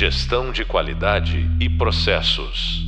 Gestão 0.00 0.52
de 0.52 0.64
qualidade 0.64 1.38
e 1.60 1.68
processos. 1.68 2.86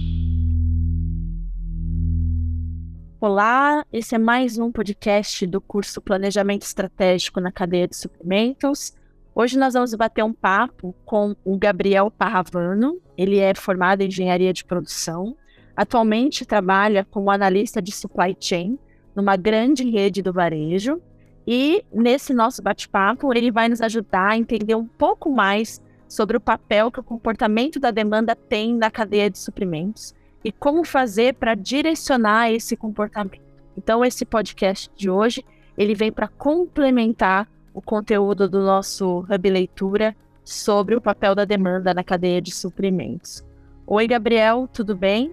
Olá, 3.20 3.84
esse 3.92 4.14
é 4.14 4.18
mais 4.18 4.58
um 4.58 4.70
podcast 4.70 5.44
do 5.44 5.60
curso 5.60 6.00
Planejamento 6.00 6.62
Estratégico 6.62 7.40
na 7.40 7.50
Cadeia 7.50 7.88
de 7.88 7.96
Suprimentos. 7.96 8.94
Hoje 9.34 9.58
nós 9.58 9.74
vamos 9.74 9.92
bater 9.92 10.22
um 10.22 10.32
papo 10.32 10.94
com 11.04 11.34
o 11.44 11.58
Gabriel 11.58 12.12
Parravano. 12.12 13.00
Ele 13.18 13.40
é 13.40 13.56
formado 13.56 14.02
em 14.02 14.06
engenharia 14.06 14.52
de 14.52 14.64
produção. 14.64 15.36
Atualmente 15.74 16.46
trabalha 16.46 17.04
como 17.10 17.28
analista 17.32 17.82
de 17.82 17.90
supply 17.90 18.36
chain 18.38 18.78
numa 19.16 19.36
grande 19.36 19.82
rede 19.90 20.22
do 20.22 20.32
varejo. 20.32 21.02
E 21.44 21.84
nesse 21.92 22.32
nosso 22.32 22.62
bate-papo, 22.62 23.34
ele 23.34 23.50
vai 23.50 23.68
nos 23.68 23.80
ajudar 23.80 24.30
a 24.30 24.38
entender 24.38 24.76
um 24.76 24.86
pouco 24.86 25.28
mais 25.28 25.82
sobre 26.10 26.36
o 26.36 26.40
papel 26.40 26.90
que 26.90 26.98
o 26.98 27.04
comportamento 27.04 27.78
da 27.78 27.92
demanda 27.92 28.34
tem 28.34 28.74
na 28.74 28.90
cadeia 28.90 29.30
de 29.30 29.38
suprimentos 29.38 30.12
e 30.44 30.50
como 30.50 30.84
fazer 30.84 31.34
para 31.34 31.54
direcionar 31.54 32.50
esse 32.50 32.76
comportamento. 32.76 33.40
Então, 33.76 34.04
esse 34.04 34.24
podcast 34.24 34.90
de 34.96 35.08
hoje, 35.08 35.44
ele 35.78 35.94
vem 35.94 36.10
para 36.10 36.26
complementar 36.26 37.48
o 37.72 37.80
conteúdo 37.80 38.48
do 38.48 38.60
nosso 38.60 39.20
Hub 39.20 39.50
Leitura 39.50 40.16
sobre 40.44 40.96
o 40.96 41.00
papel 41.00 41.36
da 41.36 41.44
demanda 41.44 41.94
na 41.94 42.02
cadeia 42.02 42.42
de 42.42 42.50
suprimentos. 42.50 43.44
Oi, 43.86 44.08
Gabriel, 44.08 44.68
tudo 44.72 44.96
bem? 44.96 45.32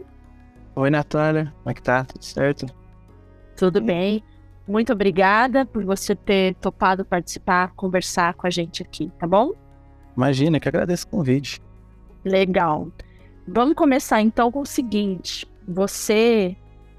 Oi, 0.76 0.92
Natália, 0.92 1.52
como 1.58 1.72
é 1.72 1.74
que 1.74 1.82
tá? 1.82 2.06
Tudo 2.06 2.24
certo? 2.24 2.68
Tudo 3.56 3.82
bem. 3.82 4.24
Muito 4.68 4.94
obrigada 4.94 5.66
por 5.66 5.84
você 5.84 6.16
ter 6.16 6.54
topado 6.56 7.04
participar, 7.04 7.74
conversar 7.74 8.36
com 8.36 8.46
a 8.46 8.50
gente 8.52 8.84
aqui, 8.84 9.12
tá 9.18 9.26
bom? 9.26 9.54
Imagina, 10.18 10.60
que 10.60 10.68
agradeço 10.68 11.06
o 11.06 11.10
convite. 11.10 11.62
Legal. 12.26 12.88
Vamos 13.48 13.76
começar 13.76 14.20
então 14.20 14.52
com 14.52 14.62
o 14.62 14.66
seguinte: 14.66 15.48
você 15.68 16.58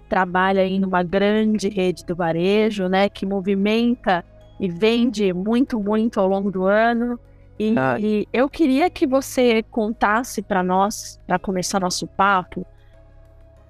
trabalha 0.08 0.62
aí 0.62 0.78
numa 0.78 1.02
grande 1.02 1.68
rede 1.68 2.06
do 2.06 2.14
varejo, 2.14 2.86
né, 2.86 3.08
que 3.08 3.26
movimenta 3.26 4.24
e 4.60 4.68
vende 4.68 5.32
muito, 5.32 5.80
muito 5.80 6.20
ao 6.20 6.28
longo 6.28 6.50
do 6.50 6.64
ano. 6.64 7.18
E, 7.58 7.74
ah. 7.76 7.98
e 7.98 8.26
eu 8.32 8.48
queria 8.48 8.88
que 8.88 9.04
você 9.04 9.64
contasse 9.64 10.40
para 10.40 10.62
nós, 10.62 11.20
para 11.26 11.40
começar 11.40 11.80
nosso 11.80 12.06
papo, 12.06 12.64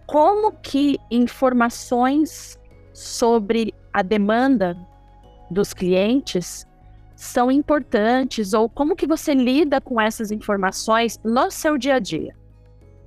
como 0.06 0.52
que 0.52 0.98
informações 1.10 2.58
sobre 2.92 3.74
a 3.92 4.02
demanda 4.02 4.76
dos 5.50 5.72
clientes 5.72 6.67
são 7.18 7.50
importantes 7.50 8.54
ou 8.54 8.68
como 8.68 8.94
que 8.94 9.04
você 9.04 9.34
lida 9.34 9.80
com 9.80 10.00
essas 10.00 10.30
informações 10.30 11.18
no 11.24 11.50
seu 11.50 11.76
dia 11.76 11.96
a 11.96 11.98
dia? 11.98 12.32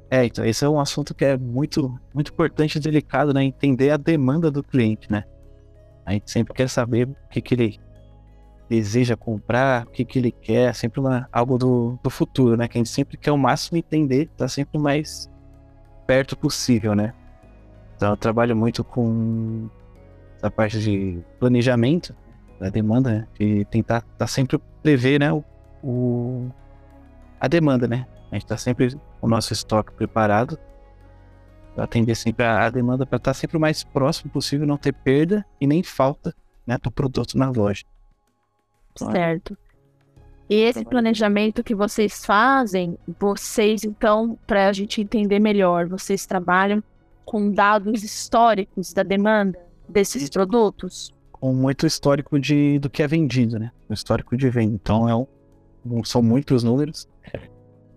É, 0.10 0.26
então 0.26 0.44
esse 0.44 0.66
é 0.66 0.68
um 0.68 0.82
assunto 0.82 1.16
que 1.16 1.24
é 1.24 1.38
muito, 1.38 1.98
muito 2.14 2.30
importante 2.30 2.76
e 2.76 2.82
delicado, 2.82 3.34
né? 3.34 3.42
Entender 3.42 3.90
a 3.90 3.96
demanda 3.96 4.52
do 4.52 4.62
cliente, 4.62 5.10
né? 5.10 5.24
A 6.06 6.12
gente 6.12 6.30
sempre 6.30 6.54
quer 6.54 6.68
saber 6.68 7.08
o 7.08 7.16
que, 7.30 7.40
que 7.40 7.56
ele 7.56 7.80
deseja 8.70 9.16
comprar, 9.16 9.86
o 9.86 9.92
que, 9.92 10.04
que 10.04 10.20
ele 10.20 10.32
quer, 10.34 10.76
sempre 10.76 11.00
uma, 11.00 11.30
algo 11.32 11.58
do, 11.58 11.98
do 12.04 12.10
futuro, 12.10 12.58
né? 12.58 12.68
Que 12.68 12.78
a 12.78 12.80
gente 12.80 12.90
sempre 12.90 13.16
quer 13.16 13.32
o 13.32 13.38
máximo 13.38 13.78
entender, 13.78 14.30
tá 14.36 14.46
sempre 14.46 14.78
o 14.78 14.82
mais 14.82 15.32
perto 16.06 16.38
possível, 16.38 16.94
né? 16.94 17.14
Então 17.96 18.10
eu 18.10 18.18
trabalho 18.18 18.58
muito 18.58 18.84
com 18.84 19.70
essa 20.36 20.52
parte 20.52 20.82
de 20.82 21.24
planejamento, 21.40 22.14
da 22.62 22.70
demanda, 22.70 23.10
né? 23.12 23.28
De 23.40 23.66
tentar 23.66 24.02
tá 24.18 24.28
sempre 24.28 24.60
prever, 24.84 25.20
né, 25.20 25.34
o, 25.34 25.44
o, 25.84 26.52
a 27.40 27.48
demanda, 27.48 27.88
né? 27.88 28.06
A 28.32 28.36
gente 28.36 28.46
tá 28.46 28.56
sempre 28.56 28.96
com 29.20 29.28
o 29.28 29.30
nosso 29.30 29.52
estoque 29.52 29.92
preparado 29.94 30.58
para 31.74 31.86
atender 31.86 32.16
sempre 32.16 32.46
a, 32.46 32.68
a 32.68 32.70
demanda 32.70 33.06
para 33.06 33.18
estar 33.18 33.32
tá 33.32 33.34
sempre 33.34 33.58
o 33.58 33.60
mais 33.60 33.84
próximo 33.84 34.32
possível, 34.32 34.68
não 34.68 34.78
ter 34.78 34.94
perda 34.94 35.44
e 35.60 35.66
nem 35.66 35.82
falta, 35.82 36.36
né, 36.66 36.78
do 36.82 36.92
produto 36.92 37.36
na 37.36 37.50
loja. 37.50 37.84
Então, 38.94 39.12
certo. 39.12 39.58
E 40.48 40.56
esse 40.56 40.86
planejamento 40.86 41.64
que 41.64 41.74
vocês 41.74 42.24
fazem, 42.26 42.98
vocês 43.20 43.84
então, 43.84 44.38
para 44.46 44.68
a 44.68 44.74
gente 44.74 45.02
entender 45.02 45.40
melhor, 45.40 45.88
vocês 45.88 46.26
trabalham 46.26 46.84
com 47.26 47.52
dados 47.52 48.04
históricos 48.04 48.94
da 48.94 49.02
demanda 49.02 49.58
desses 49.88 50.30
produtos? 50.30 51.12
Com 51.42 51.52
muito 51.54 51.88
histórico 51.88 52.40
de, 52.40 52.78
do 52.78 52.88
que 52.88 53.02
é 53.02 53.08
vendido, 53.08 53.58
né? 53.58 53.72
O 53.90 53.94
histórico 53.94 54.38
de 54.38 54.48
venda. 54.48 54.76
Então 54.76 55.10
é 55.10 55.16
um, 55.16 56.04
são 56.04 56.22
muitos 56.22 56.64
números. 56.64 57.10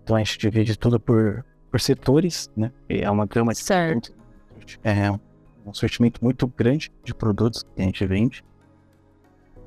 Então 0.03 0.15
a 0.15 0.19
gente 0.19 0.39
divide 0.39 0.75
tudo 0.75 0.99
por, 0.99 1.45
por 1.69 1.79
setores, 1.79 2.49
né? 2.57 2.71
E 2.89 3.01
é 3.01 3.09
uma 3.09 3.27
gama 3.27 3.53
de 3.53 3.59
certo. 3.59 4.11
É 4.83 5.11
um 5.63 5.73
sortimento 5.73 6.23
muito 6.23 6.47
grande 6.47 6.91
de 7.03 7.13
produtos 7.13 7.61
que 7.61 7.81
a 7.81 7.85
gente 7.85 8.03
vende. 8.07 8.43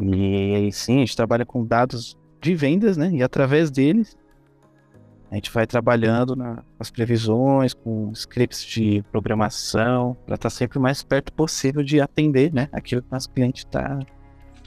E 0.01 0.55
aí 0.57 0.73
sim, 0.73 0.97
a 0.97 1.01
gente 1.01 1.17
trabalha 1.17 1.47
com 1.47 1.65
dados 1.65 2.19
de 2.41 2.57
vendas, 2.57 2.97
né? 2.97 3.11
E 3.13 3.23
através 3.23 3.71
deles 3.71 4.17
a 5.31 5.35
gente 5.35 5.51
vai 5.51 5.67
trabalhando 5.67 6.35
nas 6.35 6.91
previsões, 6.91 7.75
com 7.75 8.11
scripts 8.13 8.65
de 8.65 9.05
programação, 9.13 10.17
para 10.25 10.37
estar 10.37 10.49
tá 10.49 10.51
sempre 10.51 10.79
o 10.79 10.81
mais 10.81 11.03
perto 11.03 11.33
possível 11.33 11.83
de 11.83 12.01
atender 12.01 12.53
né, 12.53 12.69
aquilo 12.73 13.03
que 13.03 13.09
o 13.09 13.13
nosso 13.13 13.31
cliente 13.31 13.67
está 13.67 13.99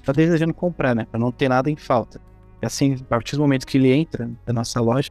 tá 0.04 0.12
desejando 0.12 0.54
comprar, 0.54 0.96
né? 0.96 1.06
Para 1.10 1.20
não 1.20 1.32
ter 1.32 1.50
nada 1.50 1.70
em 1.70 1.76
falta. 1.76 2.22
E 2.62 2.66
assim, 2.66 2.94
a 2.94 3.04
partir 3.06 3.36
do 3.36 3.42
momento 3.42 3.66
que 3.66 3.78
ele 3.78 3.92
entra 3.92 4.30
na 4.46 4.54
nossa 4.54 4.80
loja, 4.80 5.10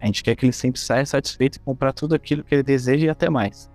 a 0.00 0.06
gente 0.06 0.22
quer 0.22 0.36
que 0.36 0.44
ele 0.44 0.52
sempre 0.52 0.78
saia 0.78 1.04
satisfeito 1.06 1.56
e 1.56 1.60
comprar 1.60 1.92
tudo 1.92 2.14
aquilo 2.14 2.44
que 2.44 2.54
ele 2.54 2.62
deseja 2.62 3.06
e 3.06 3.10
até 3.10 3.30
mais. 3.30 3.70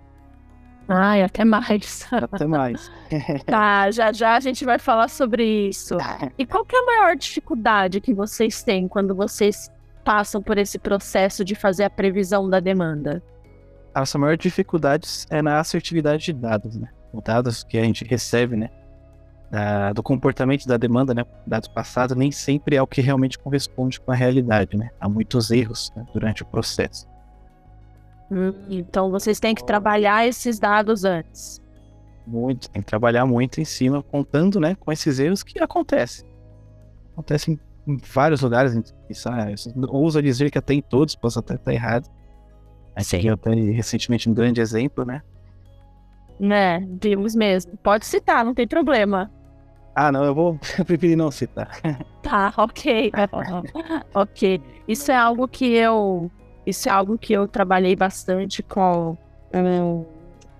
Ai, 0.88 1.22
até 1.22 1.44
mais. 1.44 2.06
Até 2.12 2.46
mais. 2.46 2.90
tá, 3.46 3.90
já 3.90 4.12
já 4.12 4.36
a 4.36 4.40
gente 4.40 4.64
vai 4.64 4.78
falar 4.78 5.08
sobre 5.08 5.68
isso. 5.68 5.96
Tá. 5.96 6.30
E 6.38 6.46
qual 6.46 6.64
que 6.64 6.76
é 6.76 6.78
a 6.78 6.86
maior 6.86 7.16
dificuldade 7.16 8.00
que 8.00 8.14
vocês 8.14 8.62
têm 8.62 8.86
quando 8.86 9.14
vocês 9.14 9.70
passam 10.04 10.42
por 10.42 10.58
esse 10.58 10.78
processo 10.78 11.44
de 11.44 11.54
fazer 11.54 11.84
a 11.84 11.90
previsão 11.90 12.48
da 12.48 12.60
demanda? 12.60 13.22
A 13.94 14.00
nossa 14.00 14.18
maior 14.18 14.36
dificuldade 14.36 15.08
é 15.30 15.40
na 15.40 15.58
assertividade 15.58 16.24
de 16.24 16.32
dados, 16.32 16.76
né? 16.76 16.88
Os 17.12 17.22
dados 17.22 17.64
que 17.64 17.78
a 17.78 17.82
gente 17.82 18.04
recebe, 18.04 18.56
né? 18.56 18.68
Da, 19.50 19.92
do 19.92 20.02
comportamento 20.02 20.66
da 20.66 20.76
demanda, 20.76 21.14
né? 21.14 21.24
Dados 21.46 21.68
passados, 21.68 22.16
nem 22.16 22.30
sempre 22.30 22.76
é 22.76 22.82
o 22.82 22.86
que 22.86 23.00
realmente 23.00 23.38
corresponde 23.38 24.00
com 24.00 24.12
a 24.12 24.14
realidade, 24.14 24.76
né? 24.76 24.90
Há 25.00 25.08
muitos 25.08 25.50
erros 25.50 25.92
né? 25.96 26.04
durante 26.12 26.42
o 26.42 26.46
processo. 26.46 27.08
Hum, 28.30 28.52
então 28.68 29.10
vocês 29.10 29.38
têm 29.38 29.54
que 29.54 29.64
trabalhar 29.64 30.26
esses 30.26 30.58
dados 30.58 31.04
antes. 31.04 31.62
Muito, 32.26 32.70
tem 32.70 32.82
que 32.82 32.88
trabalhar 32.88 33.26
muito 33.26 33.60
em 33.60 33.64
cima, 33.64 34.02
contando, 34.02 34.58
né, 34.58 34.74
com 34.74 34.90
esses 34.90 35.18
erros 35.18 35.42
que 35.42 35.58
acontecem. 35.58 36.26
Acontecem 37.12 37.54
em 37.54 37.60
vários 37.86 38.40
lugares, 38.40 38.74
ouso 39.88 40.22
dizer 40.22 40.50
que 40.50 40.58
até 40.58 40.74
em 40.74 40.82
todos, 40.82 41.14
posso 41.14 41.38
até 41.38 41.54
estar 41.54 41.72
errado. 41.72 42.08
A 42.96 43.02
gente 43.02 43.28
até 43.28 43.50
recentemente 43.52 44.28
um 44.28 44.34
grande 44.34 44.60
exemplo, 44.60 45.04
né? 45.04 45.22
Né, 46.38 46.86
vimos 47.00 47.34
mesmo. 47.34 47.76
Pode 47.78 48.06
citar, 48.06 48.44
não 48.44 48.54
tem 48.54 48.66
problema. 48.66 49.30
Ah, 49.94 50.10
não, 50.10 50.24
eu 50.24 50.34
vou 50.34 50.58
preferir 50.84 51.16
não 51.16 51.30
citar. 51.30 51.70
Tá, 52.24 52.54
ok. 52.56 53.12
ok. 54.14 54.62
Isso 54.88 55.12
é 55.12 55.14
algo 55.14 55.46
que 55.46 55.66
eu. 55.74 56.30
Isso 56.64 56.88
é 56.88 56.92
algo 56.92 57.18
que 57.18 57.34
eu 57.34 57.46
trabalhei 57.46 57.94
bastante 57.94 58.62
com. 58.62 59.14
Um, 59.52 60.06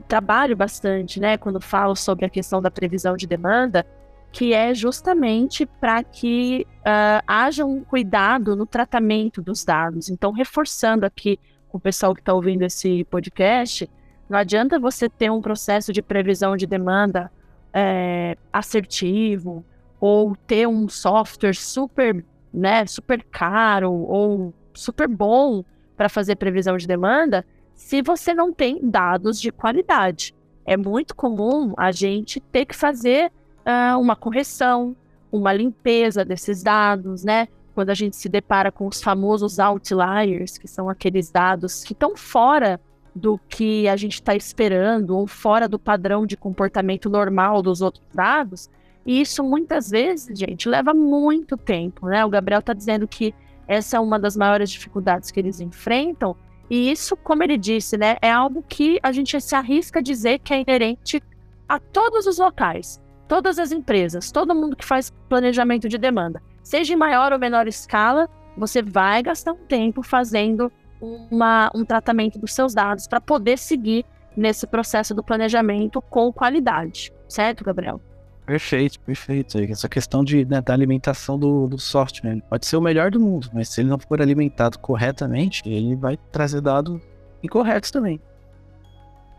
trabalho 0.07 0.55
bastante, 0.55 1.19
né? 1.19 1.39
Quando 1.39 1.59
falo 1.59 1.97
sobre 1.97 2.27
a 2.27 2.29
questão 2.29 2.61
da 2.61 2.71
previsão 2.71 3.17
de 3.17 3.27
demanda 3.27 3.87
que 4.35 4.53
é 4.53 4.75
justamente 4.75 5.65
para 5.65 6.03
que 6.03 6.67
uh, 6.81 7.23
haja 7.25 7.65
um 7.65 7.85
cuidado 7.85 8.57
no 8.57 8.67
tratamento 8.67 9.41
dos 9.41 9.65
dados. 9.65 10.09
Então, 10.11 10.33
reforçando 10.33 11.07
aqui 11.07 11.39
com 11.69 11.79
o 11.79 11.81
pessoal 11.81 12.13
que 12.13 12.21
está 12.21 12.35
ouvindo 12.35 12.63
esse 12.63 13.05
podcast, 13.05 13.89
não 14.29 14.37
adianta 14.37 14.77
você 14.77 15.09
ter 15.09 15.31
um 15.31 15.41
processo 15.41 15.93
de 15.93 16.03
previsão 16.03 16.57
de 16.57 16.67
demanda 16.67 17.31
é, 17.73 18.37
assertivo 18.53 19.65
ou 20.01 20.35
ter 20.35 20.67
um 20.67 20.89
software 20.89 21.55
super, 21.55 22.25
né, 22.53 22.85
super 22.87 23.23
caro 23.31 23.93
ou 23.93 24.53
super 24.75 25.07
bom 25.07 25.65
para 25.97 26.09
fazer 26.09 26.35
previsão 26.35 26.77
de 26.77 26.89
demanda 26.89 27.47
se 27.73 28.03
você 28.03 28.35
não 28.35 28.53
tem 28.53 28.81
dados 28.83 29.41
de 29.41 29.53
qualidade. 29.53 30.35
É 30.67 30.77
muito 30.77 31.15
comum 31.15 31.73
a 31.77 31.93
gente 31.93 32.41
ter 32.41 32.65
que 32.65 32.75
fazer 32.75 33.31
uh, 33.67 33.99
uma 33.99 34.15
correção, 34.17 34.95
uma 35.31 35.53
limpeza 35.53 36.25
desses 36.25 36.63
dados, 36.63 37.25
né? 37.25 37.49
Quando 37.75 37.91
a 37.91 37.95
gente 37.95 38.15
se 38.17 38.29
depara 38.29 38.71
com 38.71 38.87
os 38.87 39.03
famosos 39.03 39.59
outliers, 39.59 40.57
que 40.57 40.69
são 40.69 40.89
aqueles 40.89 41.31
dados 41.31 41.83
que 41.83 41.93
estão 41.93 42.17
fora 42.17 42.81
do 43.15 43.39
que 43.49 43.89
a 43.89 43.97
gente 43.97 44.15
está 44.15 44.35
esperando 44.35 45.17
ou 45.17 45.27
fora 45.27 45.69
do 45.69 45.79
padrão 45.79 46.27
de 46.27 46.37
comportamento 46.37 47.09
normal 47.09 47.63
dos 47.63 47.81
outros 47.81 48.07
dados. 48.15 48.71
E 49.07 49.21
isso 49.21 49.43
muitas 49.43 49.91
vezes, 49.91 50.39
gente, 50.39 50.69
leva 50.69 50.95
muito 50.95 51.57
tempo, 51.57 52.07
né? 52.07 52.25
O 52.25 52.29
Gabriel 52.29 52.61
está 52.61 52.73
dizendo 52.73 53.07
que 53.07 53.35
Essa 53.67 53.97
é 53.97 54.01
uma 54.01 54.19
das 54.19 54.37
maiores 54.37 54.71
dificuldades 54.71 55.31
que 55.31 55.41
eles 55.41 55.61
enfrentam. 55.61 56.37
E 56.69 56.91
isso, 56.91 57.17
como 57.17 57.43
ele 57.43 57.59
disse, 57.59 57.97
né, 57.97 58.17
é 58.23 58.31
algo 58.31 58.63
que 58.67 58.99
a 59.03 59.13
gente 59.13 59.39
se 59.41 59.55
arrisca 59.55 59.99
a 60.01 60.03
dizer 60.03 60.39
que 60.39 60.53
é 60.53 60.61
inerente 60.61 61.23
a 61.69 61.79
todos 61.79 62.27
os 62.27 62.39
locais, 62.39 63.01
todas 63.29 63.59
as 63.59 63.73
empresas, 63.73 64.31
todo 64.31 64.55
mundo 64.55 64.77
que 64.77 64.85
faz 64.85 65.11
planejamento 65.29 65.89
de 65.89 65.99
demanda. 65.99 66.43
Seja 66.63 66.93
em 66.93 66.97
maior 66.97 67.33
ou 67.33 67.39
menor 67.39 67.67
escala, 67.67 68.29
você 68.57 68.83
vai 68.83 69.23
gastar 69.23 69.53
um 69.53 69.67
tempo 69.67 70.03
fazendo 70.03 70.71
uma, 71.01 71.71
um 71.75 71.85
tratamento 71.85 72.39
dos 72.39 72.53
seus 72.53 72.75
dados 72.75 73.07
para 73.07 73.21
poder 73.21 73.59
seguir 73.59 74.05
nesse 74.37 74.67
processo 74.67 75.15
do 75.15 75.23
planejamento 75.23 76.01
com 76.03 76.33
qualidade. 76.33 77.13
Certo, 77.29 77.65
Gabriel? 77.65 78.01
Perfeito, 78.47 79.01
perfeito. 79.01 79.59
Essa 79.59 79.89
questão 79.89 80.23
de, 80.23 80.45
né, 80.45 80.61
da 80.61 80.75
alimentação 80.75 81.39
do, 81.39 81.67
do 81.67 81.79
software. 81.79 82.33
Ele 82.33 82.43
pode 82.43 82.67
ser 82.67 82.77
o 82.77 82.81
melhor 82.81 83.11
do 83.11 83.19
mundo, 83.19 83.49
mas 83.53 83.69
se 83.69 83.81
ele 83.81 83.89
não 83.89 83.99
for 83.99 84.21
alimentado 84.21 84.79
corretamente, 84.79 85.63
ele 85.67 85.97
vai 85.97 86.17
trazer 86.31 86.61
dados 86.61 87.01
incorretos 87.43 87.91
também. 87.91 88.21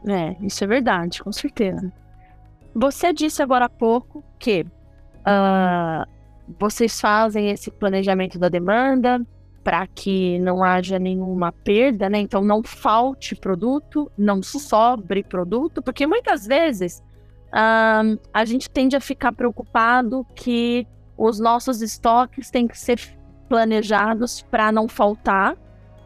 É, 0.07 0.35
isso 0.41 0.63
é 0.63 0.67
verdade, 0.67 1.23
com 1.23 1.31
certeza. 1.31 1.91
Você 2.75 3.13
disse 3.13 3.41
agora 3.41 3.65
há 3.65 3.69
pouco 3.69 4.21
que 4.37 4.63
uh, 4.63 6.05
vocês 6.59 6.99
fazem 6.99 7.49
esse 7.49 7.71
planejamento 7.71 8.37
da 8.37 8.49
demanda 8.49 9.25
para 9.63 9.87
que 9.87 10.37
não 10.39 10.61
haja 10.61 10.99
nenhuma 10.99 11.53
perda, 11.53 12.09
né? 12.09 12.19
Então 12.19 12.43
não 12.43 12.61
falte 12.61 13.33
produto, 13.33 14.11
não 14.17 14.43
sobre 14.43 15.23
produto, 15.23 15.81
porque 15.81 16.05
muitas 16.05 16.45
vezes 16.45 17.01
uh, 17.47 18.19
a 18.33 18.43
gente 18.43 18.69
tende 18.69 18.97
a 18.97 18.99
ficar 18.99 19.31
preocupado 19.31 20.27
que 20.35 20.85
os 21.17 21.39
nossos 21.39 21.81
estoques 21.81 22.51
têm 22.51 22.67
que 22.67 22.77
ser 22.77 22.99
planejados 23.47 24.41
para 24.51 24.69
não 24.69 24.89
faltar, 24.89 25.55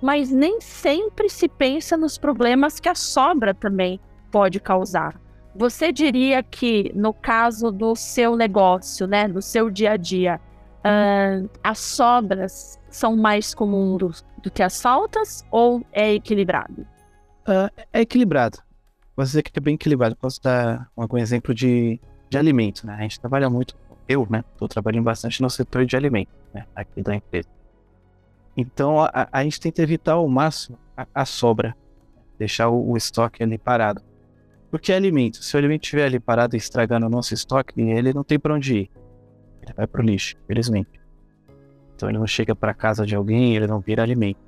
mas 0.04 0.30
nem 0.30 0.62
sempre 0.62 1.30
se 1.30 1.50
pensa 1.50 1.98
nos 1.98 2.16
problemas 2.16 2.80
que 2.80 2.88
a 2.88 2.96
sobra 2.96 3.56
também 3.56 4.00
pode 4.32 4.60
causar. 4.60 5.20
Você 5.56 5.92
diria 5.92 6.44
que 6.44 6.92
no 6.96 7.14
caso 7.14 7.72
do 7.72 7.96
seu 7.96 8.36
negócio, 8.36 9.08
né, 9.08 9.28
do 9.28 9.42
seu 9.42 9.70
dia 9.70 9.94
a 9.94 9.98
dia, 9.98 10.40
uh, 10.80 11.50
as 11.64 11.80
sobras 11.80 12.80
são 12.90 13.16
mais 13.16 13.54
comuns 13.54 14.26
do, 14.42 14.52
que 14.52 14.64
as 14.64 14.82
faltas 14.82 15.46
ou 15.52 15.84
é 15.92 16.14
equilibrado? 16.14 16.82
Uh, 17.48 17.70
é 17.92 18.02
equilibrado. 18.02 18.60
Posso 19.16 19.32
dizer 19.32 19.44
que 19.44 19.52
é 19.54 19.60
bem 19.62 19.76
equilibrado. 19.76 20.16
Posso 20.16 20.42
dar 20.42 20.90
um, 20.96 21.18
exemplo 21.18 21.54
de, 21.54 22.00
de 22.30 22.38
alimento, 22.38 22.86
né? 22.88 22.96
A 22.98 23.02
gente 23.02 23.20
trabalha 23.20 23.50
muito, 23.50 23.76
eu, 24.08 24.26
né? 24.30 24.44
Estou 24.54 24.68
trabalhando 24.68 25.04
bastante 25.04 25.42
no 25.42 25.50
setor 25.50 25.86
de 25.86 25.96
alimento, 25.96 26.32
né? 26.54 26.66
Aqui 26.76 27.02
da 27.02 27.16
empresa. 27.16 27.50
Então, 28.56 29.02
a, 29.02 29.28
a 29.32 29.44
gente 29.44 29.60
tenta 29.60 29.82
evitar 29.82 30.14
ao 30.14 30.28
máximo 30.28 30.78
a, 30.96 31.08
a 31.14 31.26
sobra, 31.26 31.76
deixar 32.38 32.70
o, 32.70 32.92
o, 32.92 32.98
estoque 32.98 33.44
ali 33.44 33.58
parado. 33.58 34.02
Porque 34.70 34.92
é 34.92 34.96
alimento. 34.96 35.44
Se 35.44 35.56
o 35.56 35.58
alimento 35.58 35.84
estiver 35.84 36.06
ali 36.06 36.20
parado 36.20 36.56
estragando 36.56 37.06
o 37.06 37.10
nosso 37.10 37.34
estoque, 37.34 37.80
ele 37.82 38.14
não 38.14 38.24
tem 38.24 38.38
para 38.40 38.54
onde 38.54 38.78
ir. 38.78 38.92
Ele 39.62 39.74
vai 39.74 39.88
para 39.88 40.02
o 40.02 40.04
lixo, 40.04 40.36
infelizmente. 40.44 41.00
Então 41.96 42.10
ele 42.10 42.18
não 42.18 42.28
chega 42.28 42.56
para 42.56 42.74
casa 42.74 43.06
de 43.06 43.16
alguém, 43.16 43.56
ele 43.56 43.68
não 43.68 43.80
vira 43.80 44.04
alimento. 44.04 44.40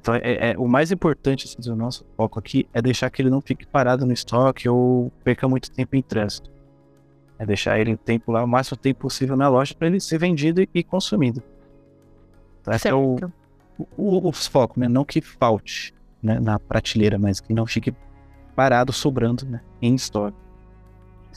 Então, 0.00 0.14
é, 0.16 0.50
é, 0.50 0.58
o 0.58 0.68
mais 0.68 0.92
importante 0.92 1.46
assim, 1.46 1.70
do 1.70 1.74
nosso 1.74 2.04
foco 2.14 2.38
aqui 2.38 2.68
é 2.74 2.82
deixar 2.82 3.08
que 3.08 3.22
ele 3.22 3.30
não 3.30 3.40
fique 3.40 3.66
parado 3.66 4.04
no 4.04 4.12
estoque 4.12 4.68
ou 4.68 5.10
perca 5.22 5.48
muito 5.48 5.70
tempo 5.70 5.96
em 5.96 6.02
trânsito. 6.02 6.50
É 7.38 7.46
deixar 7.46 7.78
ele 7.78 7.92
em 7.92 7.96
tempo 7.96 8.30
lá, 8.30 8.44
o 8.44 8.46
máximo 8.46 8.76
tempo 8.76 9.00
possível 9.00 9.34
na 9.34 9.48
loja 9.48 9.74
para 9.74 9.88
ele 9.88 9.98
ser 10.00 10.18
vendido 10.18 10.60
e, 10.60 10.68
e 10.74 10.84
consumido. 10.84 11.42
Então, 12.60 12.74
esse 12.74 12.88
é 12.88 12.94
o, 12.94 13.16
o, 13.96 14.28
o, 14.28 14.32
foco, 14.32 14.78
né? 14.78 14.88
Não 14.88 15.06
que 15.06 15.22
falte 15.22 15.94
né, 16.22 16.38
na 16.38 16.58
prateleira, 16.58 17.18
mas 17.18 17.40
que 17.40 17.54
não 17.54 17.64
fique 17.64 17.94
parado, 18.54 18.92
sobrando 18.92 19.44
né, 19.46 19.60
em 19.80 19.94
estoque. 19.94 20.36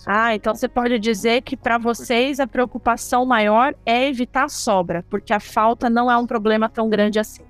Ah, 0.06 0.36
então 0.36 0.54
você 0.54 0.68
pode 0.68 1.00
dizer 1.00 1.42
que 1.42 1.58
para 1.58 1.78
vocês 1.78 2.40
a 2.40 2.48
preocupação 2.48 3.26
maior 3.26 3.74
é 3.86 4.08
evitar 4.08 4.46
a 4.46 4.50
sobra, 4.50 5.04
porque 5.10 5.34
a 5.34 5.40
falta 5.40 5.90
não 5.90 6.10
é 6.10 6.18
um 6.18 6.28
problema 6.28 6.70
tão 6.70 6.90
grande 6.90 7.20
assim. 7.20 7.44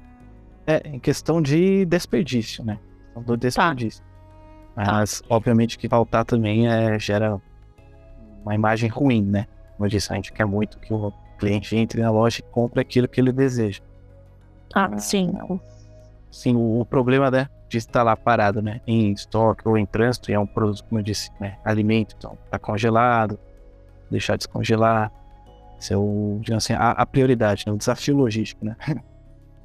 É, 0.66 0.81
em 0.88 1.00
questão 1.00 1.42
de 1.42 1.86
desperdício, 1.86 2.64
né? 2.64 2.80
Do 3.16 3.34
tá. 3.34 3.36
desperdício. 3.36 4.04
Tá. 4.75 4.84
Mas, 4.94 5.22
tá. 5.22 5.28
obviamente, 5.30 5.78
que 5.78 5.88
faltar 5.90 6.24
também 6.25 6.68
é, 6.68 6.98
gera 7.00 7.42
uma 8.44 8.56
imagem 8.56 8.90
ruim, 8.90 9.24
né? 9.24 9.48
Como 9.75 9.86
eu 9.86 9.90
disse, 9.90 10.12
a 10.12 10.16
gente 10.16 10.31
quer 10.31 10.46
muito 10.46 10.80
que 10.80 10.94
o 10.94 11.12
cliente 11.38 11.75
entre 11.75 12.02
na 12.02 12.10
loja 12.10 12.40
e 12.40 12.44
compre 12.44 12.81
aquilo 12.81 13.08
que 13.08 13.19
ele 13.19 13.31
deseja. 13.31 13.81
Ah, 14.74 14.98
sim. 14.98 15.34
Sim, 16.31 16.56
o, 16.56 16.81
o 16.81 16.85
problema 16.85 17.31
né, 17.31 17.47
de 17.69 17.77
estar 17.77 18.03
lá 18.03 18.15
parado, 18.15 18.62
né? 18.62 18.81
Em 18.85 19.12
estoque 19.12 19.68
ou 19.68 19.77
em 19.77 19.85
trânsito, 19.85 20.31
e 20.31 20.33
é 20.33 20.39
um 20.39 20.45
produto, 20.45 20.83
como 20.85 21.00
eu 21.00 21.03
disse, 21.03 21.31
né? 21.39 21.57
Alimento, 21.63 22.15
então, 22.18 22.38
tá 22.50 22.57
congelado, 22.57 23.39
deixar 24.09 24.38
descongelar. 24.38 25.12
Isso 25.79 25.94
é 25.94 25.97
o, 25.97 26.39
digamos 26.41 26.65
assim, 26.65 26.74
a, 26.74 26.91
a 26.91 27.06
prioridade, 27.06 27.63
né? 27.68 27.74
O 27.74 27.77
desafio 27.77 28.15
logístico, 28.15 28.65
né? 28.65 28.75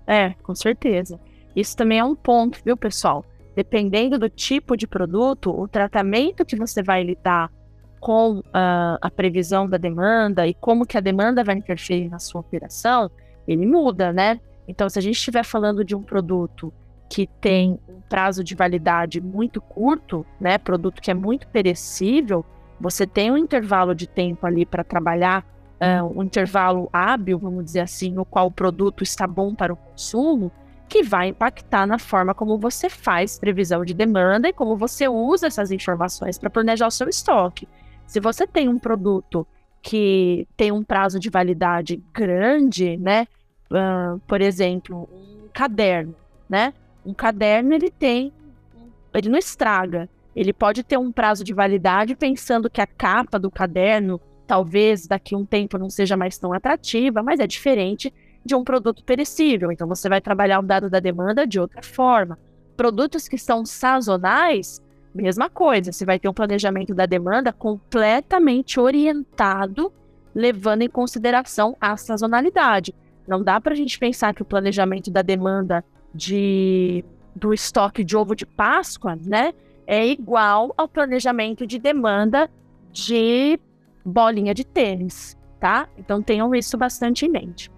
É, 0.05 0.31
com 0.43 0.55
certeza. 0.55 1.19
Isso 1.55 1.77
também 1.77 1.99
é 1.99 2.05
um 2.05 2.15
ponto, 2.15 2.61
viu, 2.65 2.77
pessoal? 2.77 3.25
Dependendo 3.55 4.19
do 4.19 4.29
tipo 4.29 4.77
de 4.77 4.87
produto, 4.87 5.51
o 5.51 5.69
tratamento 5.69 6.45
que 6.45 6.57
você 6.57 6.83
vai 6.83 7.05
lidar 7.05 7.51
com 8.01 8.39
uh, 8.39 8.99
a 9.01 9.11
previsão 9.15 9.69
da 9.69 9.77
demanda 9.77 10.45
e 10.47 10.55
como 10.55 10.85
que 10.85 10.99
a 10.99 11.01
demanda 11.01 11.45
vai 11.45 11.55
interferir 11.55 12.09
na 12.09 12.19
sua 12.19 12.41
operação, 12.41 13.09
ele 13.47 13.65
muda, 13.65 14.13
né? 14.13 14.41
Então, 14.67 14.89
se 14.89 14.99
a 14.99 15.03
gente 15.03 15.17
estiver 15.17 15.45
falando 15.45 15.85
de 15.85 15.95
um 15.95 16.03
produto 16.03 16.73
que 17.11 17.27
tem 17.41 17.79
um 17.89 18.01
prazo 18.09 18.43
de 18.43 18.55
validade 18.55 19.21
muito 19.21 19.61
curto, 19.61 20.25
né, 20.41 20.57
produto 20.57 21.03
que 21.03 21.11
é 21.11 21.15
muito 21.15 21.47
perecível, 21.49 22.45
você 22.81 23.07
tem 23.07 23.31
um 23.31 23.37
intervalo 23.37 23.95
de 23.95 24.07
tempo 24.07 24.47
ali 24.47 24.65
para 24.65 24.83
trabalhar 24.83 25.45
uh, 25.81 26.19
um 26.19 26.23
intervalo 26.23 26.89
hábil, 26.93 27.39
vamos 27.39 27.65
dizer 27.65 27.81
assim, 27.81 28.11
no 28.11 28.25
qual 28.25 28.47
o 28.47 28.51
produto 28.51 29.03
está 29.03 29.27
bom 29.27 29.55
para 29.55 29.73
o 29.73 29.77
consumo, 29.77 30.51
que 30.89 31.03
vai 31.03 31.29
impactar 31.29 31.87
na 31.87 31.99
forma 31.99 32.35
como 32.35 32.59
você 32.59 32.89
faz 32.89 33.39
previsão 33.39 33.85
de 33.85 33.95
demanda 33.95 34.49
e 34.49 34.53
como 34.53 34.77
você 34.77 35.09
usa 35.09 35.47
essas 35.47 35.71
informações 35.71 36.39
para 36.39 36.51
planejar 36.51 36.87
o 36.87 36.91
seu 36.91 37.09
estoque. 37.09 37.67
Se 38.07 38.21
você 38.21 38.47
tem 38.47 38.69
um 38.69 38.79
produto 38.79 39.47
que 39.81 40.47
tem 40.57 40.71
um 40.71 40.85
prazo 40.85 41.19
de 41.19 41.31
validade 41.31 42.03
grande, 42.13 42.97
né? 42.99 43.27
Uh, 43.73 44.21
por 44.27 44.43
exemplo, 44.43 45.09
um 45.11 45.49
caderno, 45.53 46.15
né? 46.49 46.75
Um 47.05 47.15
caderno 47.15 47.73
ele 47.73 47.91
tem, 47.91 48.33
ele 49.15 49.29
não 49.29 49.39
estraga. 49.39 50.09
Ele 50.37 50.53
pode 50.53 50.83
ter 50.83 50.99
um 50.99 51.11
prazo 51.11 51.43
de 51.43 51.53
validade 51.53 52.15
pensando 52.15 52.71
que 52.71 52.81
a 52.81 52.87
capa 52.87 53.39
do 53.39 53.51
caderno 53.51 54.21
talvez 54.47 55.07
daqui 55.07 55.35
a 55.35 55.39
um 55.39 55.47
tempo 55.47 55.79
não 55.79 55.89
seja 55.89 56.17
mais 56.17 56.37
tão 56.37 56.53
atrativa, 56.53 57.23
mas 57.23 57.41
é 57.41 57.47
diferente 57.47 58.13
de 58.45 58.55
um 58.55 58.65
produto 58.65 59.03
perecível. 59.05 59.73
Então 59.73 59.89
você 59.89 60.09
vai 60.09 60.21
trabalhar 60.21 60.59
o 60.59 60.63
dado 60.63 60.91
da 60.91 61.01
demanda 61.01 61.47
de 61.47 61.59
outra 61.59 61.83
forma. 61.83 62.39
Produtos 62.77 63.29
que 63.29 63.39
são 63.39 63.65
sazonais, 63.65 64.83
mesma 65.15 65.49
coisa. 65.49 65.93
Você 65.93 66.05
vai 66.05 66.19
ter 66.19 66.29
um 66.29 66.35
planejamento 66.35 66.95
da 66.95 67.07
demanda 67.07 67.53
completamente 67.53 68.81
orientado, 68.81 69.93
levando 70.35 70.83
em 70.83 70.89
consideração 70.89 71.77
a 71.81 71.97
sazonalidade. 71.97 72.95
Não 73.27 73.43
dá 73.43 73.61
para 73.61 73.73
a 73.73 73.77
gente 73.77 73.99
pensar 73.99 74.35
que 74.35 74.43
o 74.43 74.45
planejamento 74.45 75.11
da 75.11 75.23
demanda 75.23 75.85
de, 76.15 77.05
do 77.35 77.55
estoque 77.55 78.05
de 78.05 78.17
ovo 78.17 78.35
de 78.35 78.45
Páscoa, 78.45 79.17
né, 79.17 79.53
é 79.87 80.07
igual 80.07 80.73
ao 80.77 80.89
planejamento 80.89 81.67
de 81.67 81.79
demanda 81.79 82.51
de 82.93 83.59
bolinha 84.05 84.53
de 84.53 84.65
tênis, 84.65 85.37
tá? 85.61 85.89
Então 85.97 86.23
tenham 86.23 86.55
isso 86.55 86.77
bastante 86.77 87.27
em 87.27 87.29
mente. 87.29 87.71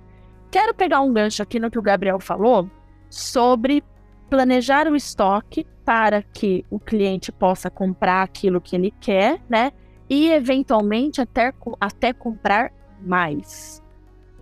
Quero 0.51 0.75
pegar 0.75 1.01
um 1.01 1.13
gancho 1.13 1.43
aqui 1.43 1.59
no 1.59 1.71
que 1.71 1.79
o 1.79 1.83
Gabriel 1.83 2.21
falou 2.21 2.69
sobre 3.11 3.83
planejar 4.31 4.89
o 4.89 4.97
estoque 4.97 5.67
para 5.85 6.23
que 6.23 6.65
o 6.71 6.79
cliente 6.79 7.31
possa 7.31 7.71
comprar 7.71 8.23
aquilo 8.23 8.61
que 8.61 8.75
ele 8.75 8.93
quer, 9.01 9.41
né? 9.49 9.73
E 10.09 10.31
eventualmente 10.31 11.21
até, 11.21 11.53
até 11.81 12.13
comprar 12.13 12.73
mais. 13.01 13.83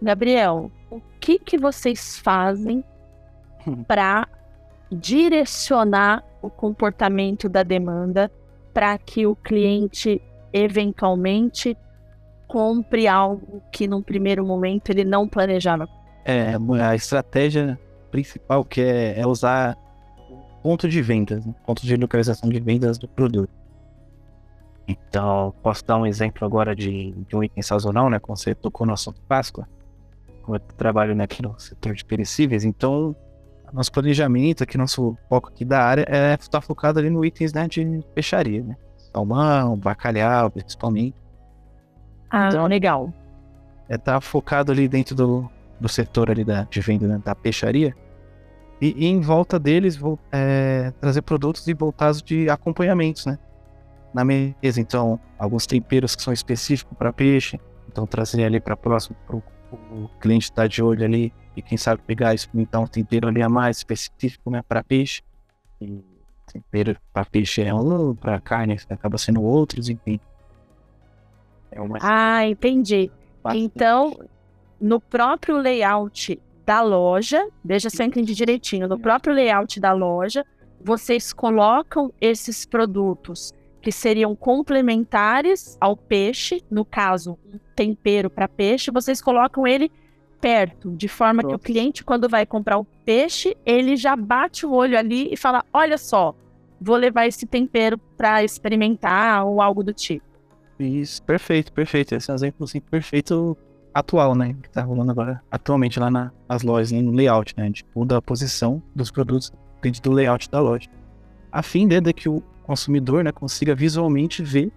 Gabriel, 0.01 0.71
o 0.93 1.01
que, 1.19 1.39
que 1.39 1.57
vocês 1.57 2.19
fazem 2.19 2.85
para 3.89 4.29
direcionar 4.91 6.23
o 6.43 6.51
comportamento 6.51 7.49
da 7.49 7.63
demanda 7.63 8.31
para 8.75 8.99
que 8.99 9.27
o 9.27 9.35
cliente 9.35 10.21
eventualmente 10.53 11.77
compre 12.47 13.09
algo 13.09 13.63
que 13.73 13.89
num 13.89 14.03
primeiro 14.03 14.45
momento 14.45 14.91
ele 14.91 15.05
não 15.05 15.27
planejava. 15.27 15.89
É, 16.25 16.55
a 16.83 16.95
estratégia 16.95 17.79
principal 18.11 18.65
que 18.65 18.83
é, 18.83 19.19
é 19.19 19.27
usar 19.27 19.77
ponto 20.63 20.87
de 20.89 21.01
vendas, 21.01 21.45
né? 21.45 21.55
ponto 21.65 21.85
de 21.85 21.97
localização 21.97 22.51
de 22.51 22.61
vendas 22.61 22.99
do 22.99 23.09
produto. 23.09 23.51
Então, 24.87 25.55
posso 25.63 25.85
dar 25.87 25.97
um 25.97 26.05
exemplo 26.05 26.45
agora 26.47 26.77
de, 26.77 27.13
de 27.13 27.35
um 27.35 27.43
item 27.43 27.63
sazonal, 27.63 28.11
né? 28.11 28.19
Como 28.19 28.37
você 28.37 28.55
tocou 28.55 28.87
no 28.87 28.93
assunto 28.93 29.21
Páscoa. 29.23 29.67
Como 30.43 30.57
eu 30.57 30.61
trabalho 30.61 31.15
né, 31.15 31.25
aqui 31.25 31.43
no 31.43 31.59
setor 31.59 31.95
de 31.95 32.05
perecíveis, 32.05 32.65
então 32.65 33.17
nosso 33.73 33.91
planejamento 33.91 34.63
aqui, 34.63 34.77
nosso 34.77 35.17
foco 35.29 35.49
aqui 35.49 35.65
da 35.65 35.83
área 35.83 36.05
é 36.07 36.35
estar 36.35 36.49
tá 36.51 36.61
focado 36.61 36.99
ali 36.99 37.09
no 37.09 37.25
itens 37.25 37.53
né, 37.53 37.67
de 37.67 38.05
peixaria, 38.15 38.63
né? 38.63 38.77
Salmão, 39.13 39.77
bacalhau, 39.77 40.51
principalmente. 40.51 41.17
Ah, 42.31 42.49
então, 42.49 42.67
legal. 42.67 43.13
É 43.89 43.95
estar 43.95 44.15
tá 44.15 44.21
focado 44.21 44.73
ali 44.73 44.89
dentro 44.89 45.15
do, 45.15 45.51
do 45.81 45.89
setor 45.89 46.31
ali 46.31 46.45
da, 46.45 46.65
de 46.65 46.81
venda 46.81 47.07
né, 47.07 47.21
da 47.25 47.35
peixaria. 47.35 47.95
E, 48.81 48.95
e, 48.97 49.07
em 49.07 49.21
volta 49.21 49.59
deles 49.59 49.97
vou 49.97 50.19
é, 50.31 50.93
trazer 51.01 51.23
produtos 51.23 51.67
e 51.67 51.73
voltados 51.73 52.23
de 52.23 52.51
acompanhamentos, 52.51 53.25
né? 53.27 53.39
Na 54.13 54.25
mesa, 54.25 54.81
então, 54.81 55.19
alguns 55.39 55.67
temperos 55.67 56.15
que 56.15 56.23
são 56.23 56.33
específicos 56.33 56.97
para 56.99 57.13
peixe. 57.13 57.59
Então, 57.89 58.07
trazer 58.07 58.45
ali 58.45 58.61
para 58.61 58.77
próximo, 58.77 59.17
para 59.27 59.37
o 59.37 59.43
cliente 60.21 60.45
estar 60.45 60.63
tá 60.63 60.67
de 60.67 60.83
olho 60.83 61.05
ali 61.05 61.33
e 61.57 61.63
quem 61.63 61.77
sabe 61.77 62.03
pegar 62.03 62.35
experimentar 62.35 62.81
um 62.81 62.87
tempero 62.87 63.29
ali 63.29 63.43
a 63.43 63.49
mais 63.49 63.79
específico 63.79 64.51
né, 64.51 64.63
para 64.67 64.83
peixe. 64.83 65.23
E 65.81 66.03
tempero 66.53 66.97
para 67.13 67.25
peixe 67.25 67.63
é 67.63 67.75
um, 67.75 68.15
para 68.15 68.41
carne 68.41 68.77
acaba 68.89 69.19
sendo 69.19 69.43
outros, 69.43 69.89
enfim. 69.89 70.21
É 71.71 71.81
uma... 71.81 71.99
Ah, 72.01 72.47
entendi. 72.47 73.11
Bastante. 73.43 73.65
Então, 73.65 74.19
no 74.81 75.01
próprio 75.01 75.57
layout 75.57 76.41
da 76.65 76.83
loja, 76.83 77.49
veja 77.65 77.91
se 77.91 78.03
eu 78.03 78.07
entendi 78.07 78.35
direitinho, 78.35 78.87
no 78.87 78.99
próprio 78.99 79.35
layout 79.35 79.81
da 79.81 79.93
loja, 79.93 80.45
vocês 80.81 81.33
colocam 81.33 82.13
esses 82.21 82.67
produtos 82.67 83.53
que 83.83 83.91
seriam 83.91 84.35
complementares 84.37 85.77
ao 85.81 85.97
peixe, 85.97 86.63
no 86.71 86.85
caso, 86.85 87.37
um 87.53 87.59
tempero 87.75 88.31
para 88.31 88.47
peixe, 88.47 88.93
vocês 88.93 89.21
colocam 89.21 89.67
ele 89.67 89.91
perto, 90.41 90.93
de 90.93 91.09
forma 91.09 91.43
Pronto. 91.43 91.51
que 91.51 91.57
o 91.57 91.59
cliente, 91.59 92.05
quando 92.05 92.29
vai 92.29 92.47
comprar 92.47 92.79
o 92.79 92.85
peixe, 93.05 93.57
ele 93.67 93.97
já 93.97 94.15
bate 94.15 94.65
o 94.65 94.73
olho 94.73 94.97
ali 94.97 95.29
e 95.33 95.37
fala: 95.37 95.65
Olha 95.73 95.99
só, 95.99 96.35
vou 96.81 96.97
levar 96.97 97.27
esse 97.27 97.45
tempero 97.45 97.99
para 98.17 98.45
experimentar 98.45 99.45
ou 99.45 99.61
algo 99.61 99.83
do 99.83 99.93
tipo. 99.93 100.25
Isso, 100.79 101.23
perfeito, 101.23 101.73
perfeito. 101.73 102.15
Esse 102.15 102.31
é 102.31 102.33
um 102.33 102.37
exemplo 102.37 102.65
assim, 102.65 102.81
perfeito 102.81 103.57
atual, 103.93 104.35
né? 104.35 104.57
Que 104.63 104.71
tá 104.71 104.83
rolando 104.83 105.11
agora 105.11 105.43
atualmente 105.51 105.99
lá 105.99 106.11
na, 106.11 106.33
nas 106.49 106.63
lojas, 106.63 106.93
né, 106.93 107.01
no 107.01 107.13
layout, 107.13 107.55
né? 107.57 107.65
A 107.65 107.67
gente 107.67 107.85
muda 107.95 108.17
a 108.17 108.23
posição 108.23 108.83
dos 108.95 109.11
produtos 109.11 109.53
dentro 109.81 110.03
do 110.03 110.13
layout 110.13 110.51
da 110.51 110.61
loja. 110.61 110.89
A 111.51 111.63
fim 111.63 111.87
de 111.87 112.01
que 112.13 112.29
o 112.29 112.43
consumidor 112.73 113.23
né, 113.23 113.31
consiga 113.31 113.75
visualmente 113.75 114.43
ver 114.43 114.73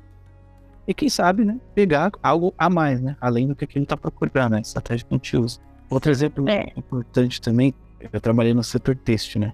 e 0.86 0.94
quem 0.94 1.08
sabe, 1.08 1.46
né, 1.46 1.58
pegar 1.74 2.12
algo 2.22 2.54
a 2.58 2.70
mais, 2.70 3.02
né, 3.02 3.16
além 3.22 3.48
do 3.48 3.56
que 3.56 3.66
ele 3.74 3.86
está 3.86 3.96
procurando, 3.96 4.52
né, 4.52 4.62
estratégia 4.62 5.06
que 5.08 5.14
a 5.14 5.18
gente 5.18 5.38
usa. 5.38 5.60
Outro 5.90 6.12
exemplo 6.12 6.48
é. 6.50 6.74
importante 6.75 7.40
também, 7.40 7.74
eu 8.12 8.20
trabalhei 8.20 8.54
no 8.54 8.64
setor 8.64 8.96
têxtil, 8.96 9.42
né? 9.42 9.54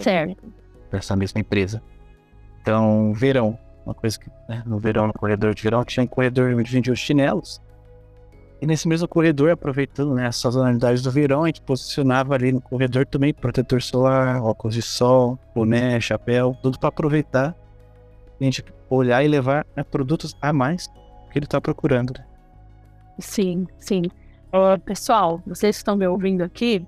Certo. 0.00 0.52
Dessa 0.90 1.14
mesma 1.14 1.40
empresa. 1.40 1.82
Então, 2.60 3.12
verão, 3.14 3.58
uma 3.86 3.94
coisa 3.94 4.18
que 4.18 4.28
né, 4.48 4.62
no 4.66 4.78
verão, 4.78 5.06
no 5.06 5.12
corredor 5.12 5.54
de 5.54 5.62
verão, 5.62 5.84
tinha 5.84 6.02
um 6.02 6.06
corredor 6.06 6.52
onde 6.54 6.70
vendia 6.70 6.92
os 6.92 6.98
chinelos. 6.98 7.62
E 8.60 8.66
nesse 8.66 8.88
mesmo 8.88 9.06
corredor, 9.06 9.50
aproveitando 9.50 10.14
né, 10.14 10.26
as 10.26 10.36
sazonalidades 10.36 11.00
do 11.02 11.10
verão, 11.10 11.44
a 11.44 11.46
gente 11.46 11.60
posicionava 11.60 12.34
ali 12.34 12.50
no 12.50 12.60
corredor 12.60 13.06
também 13.06 13.32
protetor 13.32 13.80
solar, 13.80 14.42
óculos 14.42 14.74
de 14.74 14.82
sol, 14.82 15.38
boné, 15.54 16.00
chapéu, 16.00 16.56
tudo 16.60 16.78
para 16.78 16.88
aproveitar 16.88 17.54
a 18.40 18.44
gente 18.44 18.64
olhar 18.88 19.24
e 19.24 19.28
levar 19.28 19.66
né, 19.76 19.82
produtos 19.82 20.36
a 20.40 20.52
mais 20.52 20.86
que 21.30 21.38
ele 21.38 21.44
está 21.44 21.60
procurando. 21.60 22.14
Né? 22.16 22.24
Sim, 23.18 23.66
sim. 23.78 24.02
Uh, 24.48 24.80
pessoal, 24.84 25.42
vocês 25.46 25.76
que 25.76 25.80
estão 25.80 25.96
me 25.96 26.06
ouvindo 26.06 26.42
aqui, 26.42 26.86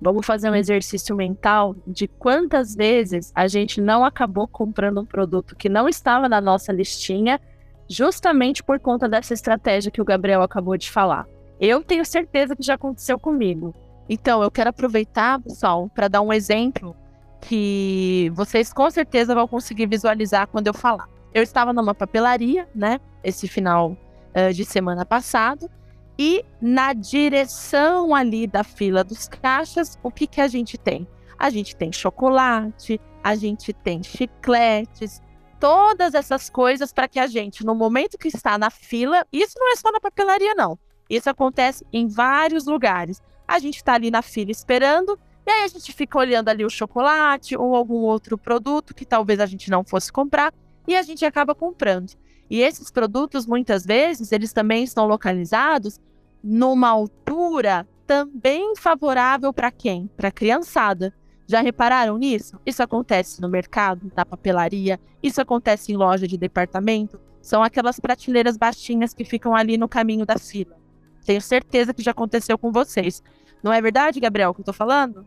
vamos 0.00 0.26
fazer 0.26 0.50
um 0.50 0.54
exercício 0.54 1.14
mental 1.14 1.76
de 1.86 2.08
quantas 2.08 2.74
vezes 2.74 3.32
a 3.34 3.46
gente 3.46 3.80
não 3.80 4.04
acabou 4.04 4.48
comprando 4.48 5.00
um 5.00 5.04
produto 5.04 5.54
que 5.54 5.68
não 5.68 5.88
estava 5.88 6.28
na 6.28 6.40
nossa 6.40 6.72
listinha, 6.72 7.40
justamente 7.88 8.62
por 8.62 8.78
conta 8.80 9.08
dessa 9.08 9.34
estratégia 9.34 9.90
que 9.90 10.00
o 10.00 10.04
Gabriel 10.04 10.42
acabou 10.42 10.76
de 10.76 10.90
falar. 10.90 11.26
Eu 11.60 11.82
tenho 11.82 12.04
certeza 12.04 12.54
que 12.54 12.62
já 12.62 12.74
aconteceu 12.74 13.18
comigo. 13.18 13.74
Então, 14.08 14.42
eu 14.42 14.50
quero 14.50 14.70
aproveitar, 14.70 15.40
pessoal, 15.40 15.90
para 15.94 16.08
dar 16.08 16.20
um 16.20 16.32
exemplo 16.32 16.94
que 17.40 18.30
vocês 18.34 18.72
com 18.72 18.90
certeza 18.90 19.34
vão 19.34 19.46
conseguir 19.48 19.86
visualizar 19.86 20.46
quando 20.48 20.66
eu 20.66 20.74
falar. 20.74 21.08
Eu 21.32 21.42
estava 21.42 21.72
numa 21.72 21.94
papelaria, 21.94 22.68
né, 22.74 23.00
esse 23.22 23.46
final 23.48 23.92
uh, 23.92 24.52
de 24.52 24.64
semana 24.64 25.04
passado, 25.04 25.70
e 26.18 26.44
na 26.60 26.92
direção 26.92 28.14
ali 28.14 28.46
da 28.46 28.64
fila 28.64 29.04
dos 29.04 29.28
caixas, 29.28 29.98
o 30.02 30.10
que 30.10 30.26
que 30.26 30.40
a 30.40 30.48
gente 30.48 30.78
tem? 30.78 31.06
A 31.38 31.50
gente 31.50 31.76
tem 31.76 31.92
chocolate, 31.92 33.00
a 33.22 33.34
gente 33.34 33.72
tem 33.72 34.02
chicletes, 34.02 35.20
todas 35.58 36.14
essas 36.14 36.48
coisas 36.50 36.92
para 36.92 37.08
que 37.08 37.18
a 37.18 37.26
gente, 37.26 37.64
no 37.64 37.74
momento 37.74 38.18
que 38.18 38.28
está 38.28 38.58
na 38.58 38.70
fila, 38.70 39.26
isso 39.32 39.58
não 39.58 39.72
é 39.72 39.76
só 39.76 39.90
na 39.90 40.00
papelaria, 40.00 40.54
não. 40.54 40.78
Isso 41.08 41.30
acontece 41.30 41.86
em 41.92 42.08
vários 42.08 42.66
lugares. 42.66 43.22
A 43.46 43.58
gente 43.58 43.76
está 43.76 43.94
ali 43.94 44.10
na 44.10 44.22
fila 44.22 44.50
esperando 44.50 45.18
e 45.46 45.50
aí 45.50 45.62
a 45.62 45.68
gente 45.68 45.92
fica 45.92 46.18
olhando 46.18 46.48
ali 46.48 46.64
o 46.64 46.70
chocolate 46.70 47.56
ou 47.56 47.74
algum 47.74 48.00
outro 48.00 48.36
produto 48.36 48.94
que 48.94 49.06
talvez 49.06 49.38
a 49.38 49.46
gente 49.46 49.70
não 49.70 49.84
fosse 49.84 50.12
comprar 50.12 50.52
e 50.86 50.96
a 50.96 51.02
gente 51.02 51.24
acaba 51.24 51.54
comprando. 51.54 52.12
E 52.50 52.60
esses 52.60 52.90
produtos, 52.90 53.46
muitas 53.46 53.84
vezes, 53.84 54.32
eles 54.32 54.52
também 54.52 54.84
estão 54.84 55.06
localizados 55.06 56.00
numa 56.42 56.88
altura 56.88 57.86
também 58.06 58.74
favorável 58.76 59.52
para 59.52 59.70
quem? 59.70 60.08
Para 60.16 60.28
a 60.28 60.32
criançada. 60.32 61.12
Já 61.46 61.60
repararam 61.60 62.18
nisso? 62.18 62.58
Isso 62.66 62.82
acontece 62.82 63.40
no 63.40 63.48
mercado, 63.48 64.10
na 64.16 64.26
papelaria, 64.26 64.98
isso 65.22 65.40
acontece 65.40 65.92
em 65.92 65.96
loja 65.96 66.26
de 66.26 66.36
departamento. 66.36 67.20
São 67.40 67.62
aquelas 67.62 68.00
prateleiras 68.00 68.56
baixinhas 68.56 69.14
que 69.14 69.24
ficam 69.24 69.54
ali 69.54 69.76
no 69.76 69.88
caminho 69.88 70.26
da 70.26 70.36
fila. 70.36 70.76
Tenho 71.24 71.40
certeza 71.40 71.94
que 71.94 72.02
já 72.02 72.10
aconteceu 72.10 72.58
com 72.58 72.72
vocês. 72.72 73.22
Não 73.62 73.72
é 73.72 73.80
verdade, 73.80 74.18
Gabriel, 74.18 74.52
que 74.52 74.60
eu 74.60 74.64
tô 74.64 74.72
falando? 74.72 75.24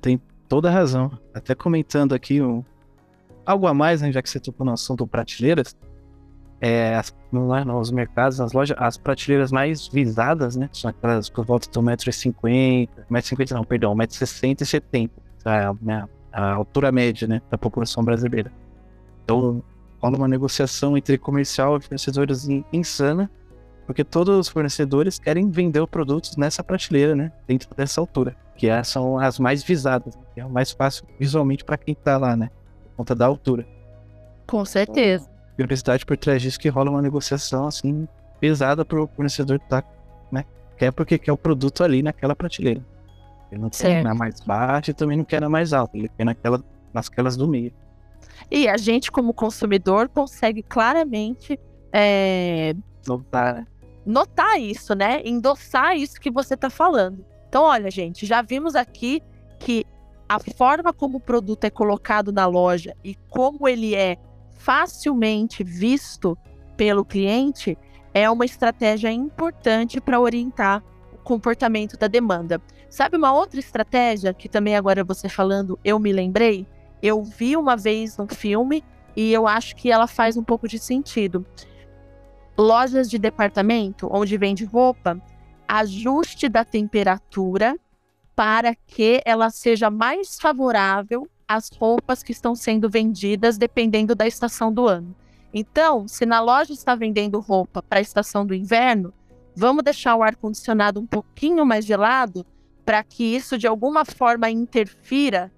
Tem 0.00 0.20
toda 0.48 0.68
a 0.68 0.72
razão. 0.72 1.10
Até 1.32 1.54
comentando 1.54 2.14
aqui 2.14 2.42
um, 2.42 2.62
algo 3.46 3.66
a 3.66 3.72
mais, 3.72 4.02
né, 4.02 4.12
já 4.12 4.20
que 4.20 4.28
você 4.28 4.38
tocou 4.38 4.66
no 4.66 4.72
assunto 4.72 5.06
prateleiras, 5.06 5.74
é, 6.60 6.96
as, 6.96 7.14
nos 7.32 7.90
mercados, 7.90 8.38
nas 8.38 8.52
lojas, 8.52 8.76
as 8.78 8.98
prateleiras 8.98 9.50
mais 9.50 9.88
visadas, 9.88 10.56
né, 10.56 10.68
são 10.72 10.90
aquelas 10.90 11.30
por 11.30 11.46
volta 11.46 11.70
do 11.70 11.80
1,50m, 11.80 12.88
1,50m 13.10 13.52
não, 13.52 13.64
perdão, 13.64 13.94
1,60m 13.94 14.60
e 14.60 14.66
70 14.66 15.27
a, 15.48 15.74
né, 15.80 16.06
a 16.32 16.52
altura 16.52 16.92
média, 16.92 17.26
né, 17.26 17.42
da 17.50 17.58
população 17.58 18.04
brasileira. 18.04 18.52
Então, 19.24 19.62
rola 20.00 20.16
uma 20.16 20.28
negociação 20.28 20.96
entre 20.96 21.18
comercial 21.18 21.76
e 21.76 21.80
fornecedores 21.80 22.48
insana, 22.72 23.30
porque 23.86 24.04
todos 24.04 24.36
os 24.38 24.48
fornecedores 24.48 25.18
querem 25.18 25.50
vender 25.50 25.80
os 25.80 25.88
produtos 25.88 26.36
nessa 26.36 26.62
prateleira, 26.62 27.14
né, 27.14 27.32
dentro 27.46 27.68
dessa 27.74 28.00
altura 28.00 28.36
que 28.58 28.68
é, 28.68 28.82
são 28.82 29.18
as 29.18 29.38
mais 29.38 29.62
visadas, 29.62 30.16
né? 30.16 30.22
que 30.34 30.40
é 30.40 30.44
o 30.44 30.50
mais 30.50 30.72
fácil 30.72 31.06
visualmente 31.18 31.64
para 31.64 31.78
quem 31.78 31.92
está 31.92 32.18
lá, 32.18 32.36
né? 32.36 32.50
Por 32.82 32.96
conta 32.98 33.14
da 33.14 33.24
altura. 33.24 33.64
Com 34.48 34.64
certeza. 34.64 35.30
E 35.56 35.62
a 35.62 35.64
universidade 35.64 36.04
por 36.04 36.16
trás 36.16 36.42
disso 36.42 36.58
que 36.58 36.68
rola 36.68 36.90
uma 36.90 37.00
negociação 37.00 37.68
assim 37.68 38.06
pesada 38.40 38.84
para 38.84 39.00
o 39.00 39.06
fornecedor 39.06 39.60
tá, 39.60 39.82
né? 40.30 40.44
Quer 40.76 40.90
porque 40.90 41.18
quer 41.18 41.30
o 41.30 41.36
produto 41.36 41.84
ali 41.84 42.02
naquela 42.02 42.34
prateleira. 42.34 42.84
Ele 43.50 43.60
não 43.60 43.72
certo. 43.72 43.94
quer 43.94 44.04
na 44.04 44.14
mais 44.14 44.40
baixa 44.40 44.90
e 44.90 44.94
também 44.94 45.16
não 45.16 45.24
quer 45.24 45.40
na 45.40 45.48
mais 45.48 45.72
alta, 45.72 45.96
ele 45.96 46.08
quer 46.08 46.24
naquela, 46.24 46.62
nasquelas 46.92 47.36
do 47.36 47.48
meio. 47.48 47.72
E 48.50 48.68
a 48.68 48.76
gente, 48.76 49.10
como 49.10 49.32
consumidor, 49.32 50.08
consegue 50.08 50.62
claramente 50.62 51.58
é... 51.92 52.74
notar, 53.06 53.54
né? 53.54 53.66
notar 54.04 54.60
isso, 54.60 54.94
né? 54.94 55.20
Endossar 55.24 55.96
isso 55.96 56.20
que 56.20 56.30
você 56.30 56.54
está 56.54 56.70
falando. 56.70 57.24
Então, 57.48 57.64
olha, 57.64 57.90
gente, 57.90 58.26
já 58.26 58.42
vimos 58.42 58.74
aqui 58.74 59.22
que 59.58 59.84
a 60.28 60.38
forma 60.38 60.92
como 60.92 61.18
o 61.18 61.20
produto 61.20 61.64
é 61.64 61.70
colocado 61.70 62.30
na 62.30 62.46
loja 62.46 62.94
e 63.02 63.14
como 63.28 63.66
ele 63.66 63.94
é 63.94 64.16
facilmente 64.50 65.64
visto 65.64 66.36
pelo 66.76 67.04
cliente 67.04 67.76
é 68.12 68.28
uma 68.28 68.44
estratégia 68.44 69.10
importante 69.10 70.00
para 70.00 70.20
orientar 70.20 70.82
o 71.12 71.18
comportamento 71.18 71.96
da 71.96 72.06
demanda. 72.06 72.60
Sabe 72.88 73.16
uma 73.16 73.32
outra 73.32 73.60
estratégia 73.60 74.32
que 74.32 74.48
também 74.48 74.74
agora 74.74 75.04
você 75.04 75.28
falando, 75.28 75.78
eu 75.84 75.98
me 75.98 76.12
lembrei? 76.12 76.66
Eu 77.02 77.22
vi 77.22 77.56
uma 77.56 77.76
vez 77.76 78.18
um 78.18 78.26
filme 78.26 78.82
e 79.14 79.32
eu 79.32 79.46
acho 79.46 79.76
que 79.76 79.90
ela 79.90 80.06
faz 80.06 80.36
um 80.36 80.42
pouco 80.44 80.66
de 80.66 80.78
sentido. 80.78 81.44
Lojas 82.56 83.08
de 83.08 83.18
departamento 83.18 84.08
onde 84.10 84.36
vende 84.36 84.64
roupa, 84.64 85.20
ajuste 85.66 86.48
da 86.48 86.64
temperatura 86.64 87.76
para 88.34 88.74
que 88.74 89.20
ela 89.24 89.50
seja 89.50 89.90
mais 89.90 90.38
favorável 90.40 91.28
às 91.46 91.68
roupas 91.70 92.22
que 92.22 92.32
estão 92.32 92.54
sendo 92.54 92.88
vendidas 92.88 93.58
dependendo 93.58 94.14
da 94.14 94.26
estação 94.26 94.72
do 94.72 94.86
ano. 94.86 95.14
Então, 95.52 96.06
se 96.08 96.26
na 96.26 96.40
loja 96.40 96.72
está 96.72 96.94
vendendo 96.94 97.40
roupa 97.40 97.82
para 97.82 97.98
a 97.98 98.02
estação 98.02 98.46
do 98.46 98.54
inverno, 98.54 99.12
Vamos 99.60 99.82
deixar 99.82 100.14
o 100.14 100.22
ar-condicionado 100.22 101.00
um 101.00 101.06
pouquinho 101.06 101.66
mais 101.66 101.84
gelado 101.84 102.46
para 102.88 103.04
que 103.04 103.22
isso 103.22 103.58
de 103.58 103.66
alguma 103.66 104.02
forma 104.02 104.48
interfira 104.48 105.52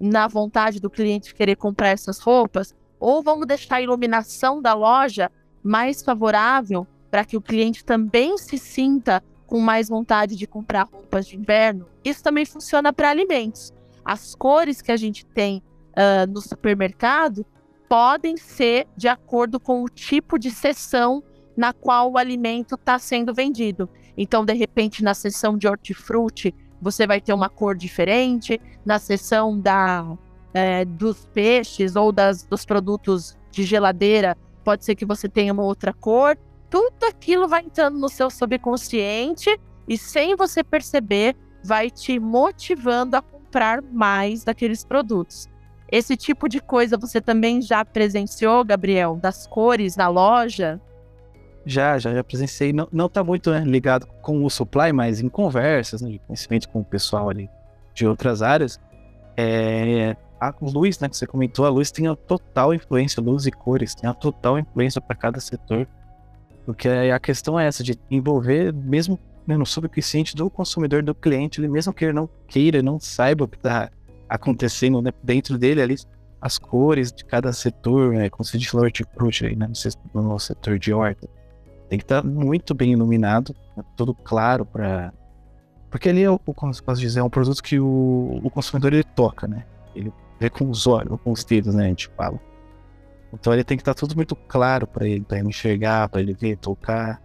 na 0.00 0.26
vontade 0.26 0.80
do 0.80 0.90
cliente 0.90 1.32
querer 1.32 1.54
comprar 1.54 1.90
essas 1.90 2.18
roupas? 2.18 2.74
Ou 2.98 3.22
vamos 3.22 3.46
deixar 3.46 3.76
a 3.76 3.80
iluminação 3.80 4.60
da 4.60 4.74
loja 4.74 5.30
mais 5.62 6.02
favorável 6.02 6.84
para 7.08 7.24
que 7.24 7.36
o 7.36 7.40
cliente 7.40 7.84
também 7.84 8.36
se 8.36 8.58
sinta 8.58 9.22
com 9.46 9.60
mais 9.60 9.88
vontade 9.88 10.34
de 10.34 10.44
comprar 10.44 10.88
roupas 10.90 11.24
de 11.28 11.36
inverno? 11.36 11.86
Isso 12.04 12.20
também 12.20 12.44
funciona 12.44 12.92
para 12.92 13.10
alimentos. 13.10 13.72
As 14.04 14.34
cores 14.34 14.82
que 14.82 14.90
a 14.90 14.96
gente 14.96 15.24
tem 15.24 15.62
uh, 15.90 16.28
no 16.28 16.40
supermercado 16.40 17.46
podem 17.88 18.36
ser 18.36 18.88
de 18.96 19.06
acordo 19.06 19.60
com 19.60 19.84
o 19.84 19.88
tipo 19.88 20.36
de 20.36 20.50
seção 20.50 21.22
na 21.56 21.72
qual 21.72 22.10
o 22.10 22.18
alimento 22.18 22.74
está 22.74 22.98
sendo 22.98 23.32
vendido. 23.32 23.88
Então, 24.16 24.44
de 24.44 24.52
repente, 24.52 25.04
na 25.04 25.14
seção 25.14 25.56
de 25.56 25.68
hortifruti, 25.68 26.52
você 26.82 27.06
vai 27.06 27.20
ter 27.20 27.32
uma 27.32 27.48
cor 27.48 27.76
diferente. 27.76 28.60
Na 28.84 28.98
seção 28.98 29.58
da, 29.58 30.04
é, 30.52 30.84
dos 30.84 31.24
peixes 31.32 31.94
ou 31.94 32.10
das, 32.10 32.42
dos 32.42 32.66
produtos 32.66 33.38
de 33.52 33.62
geladeira, 33.62 34.36
pode 34.64 34.84
ser 34.84 34.96
que 34.96 35.06
você 35.06 35.28
tenha 35.28 35.52
uma 35.52 35.62
outra 35.62 35.92
cor. 35.92 36.36
Tudo 36.68 37.04
aquilo 37.04 37.46
vai 37.46 37.62
entrando 37.62 37.98
no 37.98 38.08
seu 38.08 38.28
subconsciente 38.28 39.56
e, 39.86 39.96
sem 39.96 40.34
você 40.34 40.64
perceber, 40.64 41.36
vai 41.64 41.88
te 41.88 42.18
motivando 42.18 43.16
a 43.16 43.22
comprar 43.22 43.80
mais 43.80 44.42
daqueles 44.42 44.84
produtos. 44.84 45.48
Esse 45.90 46.16
tipo 46.16 46.48
de 46.48 46.58
coisa 46.58 46.96
você 46.96 47.20
também 47.20 47.60
já 47.60 47.84
presenciou, 47.84 48.64
Gabriel, 48.64 49.16
das 49.16 49.46
cores 49.46 49.94
na 49.94 50.08
loja? 50.08 50.80
Já, 51.64 51.98
já, 51.98 52.14
já 52.14 52.24
presenciei. 52.24 52.72
Não, 52.72 52.88
não 52.92 53.08
tá 53.08 53.22
muito 53.22 53.50
né, 53.50 53.60
ligado 53.60 54.06
com 54.20 54.44
o 54.44 54.50
supply, 54.50 54.92
mas 54.92 55.20
em 55.20 55.28
conversas, 55.28 56.02
né, 56.02 56.10
de 56.10 56.18
conhecimento 56.20 56.68
com 56.68 56.80
o 56.80 56.84
pessoal 56.84 57.30
ali 57.30 57.48
de 57.94 58.06
outras 58.06 58.42
áreas. 58.42 58.80
É, 59.36 60.16
a 60.40 60.52
luz, 60.60 60.98
né, 60.98 61.08
que 61.08 61.16
você 61.16 61.26
comentou, 61.26 61.64
a 61.64 61.68
luz 61.68 61.90
tem 61.90 62.08
a 62.08 62.16
total 62.16 62.74
influência, 62.74 63.22
luz 63.22 63.46
e 63.46 63.52
cores, 63.52 63.94
tem 63.94 64.08
a 64.08 64.14
total 64.14 64.58
influência 64.58 65.00
para 65.00 65.14
cada 65.14 65.40
setor. 65.40 65.86
Porque 66.66 66.88
a 66.88 67.18
questão 67.18 67.58
é 67.58 67.66
essa, 67.66 67.82
de 67.82 67.98
envolver 68.10 68.72
mesmo 68.72 69.18
né, 69.46 69.56
no 69.56 69.66
subconsciente 69.66 70.34
do 70.34 70.48
consumidor, 70.50 71.02
do 71.02 71.14
cliente, 71.14 71.60
ele 71.60 71.68
mesmo 71.68 71.92
que 71.92 72.04
ele 72.04 72.12
não 72.12 72.28
queira, 72.46 72.82
não 72.82 72.98
saiba 72.98 73.44
o 73.44 73.48
que 73.48 73.56
está 73.56 73.90
acontecendo 74.28 75.02
né, 75.02 75.10
dentro 75.22 75.58
dele 75.58 75.82
ali, 75.82 75.96
as 76.40 76.58
cores 76.58 77.12
de 77.12 77.24
cada 77.24 77.52
setor, 77.52 78.14
né, 78.14 78.30
como 78.30 78.44
se 78.44 78.58
diz 78.58 78.72
hortifruti 78.72 79.54
né, 79.54 79.68
no 80.14 80.38
setor 80.38 80.78
de 80.78 80.92
horta 80.92 81.28
tem 81.92 81.98
que 81.98 82.04
estar 82.06 82.24
muito 82.24 82.72
bem 82.72 82.92
iluminado, 82.92 83.54
tudo 83.94 84.14
claro 84.14 84.64
para 84.64 85.12
porque 85.90 86.08
ali 86.08 86.22
é 86.22 86.30
o, 86.30 86.38
como 86.38 86.72
posso 86.82 86.98
dizer, 86.98 87.20
é 87.20 87.22
um 87.22 87.28
produto 87.28 87.62
que 87.62 87.78
o, 87.78 88.40
o 88.42 88.48
consumidor 88.48 88.94
ele 88.94 89.04
toca, 89.04 89.46
né? 89.46 89.66
Ele 89.94 90.10
vê 90.40 90.48
com 90.48 90.70
os 90.70 90.86
olhos, 90.86 91.20
com 91.20 91.32
os 91.32 91.44
dedos, 91.44 91.74
né? 91.74 91.84
A 91.84 91.88
gente 91.88 92.08
fala. 92.16 92.40
Então 93.30 93.52
ele 93.52 93.62
tem 93.62 93.76
que 93.76 93.82
estar 93.82 93.92
tudo 93.92 94.16
muito 94.16 94.34
claro 94.34 94.86
para 94.86 95.06
ele, 95.06 95.20
para 95.20 95.38
ele 95.38 95.48
enxergar, 95.48 96.08
para 96.08 96.22
ele 96.22 96.32
ver, 96.32 96.56
tocar. 96.56 97.20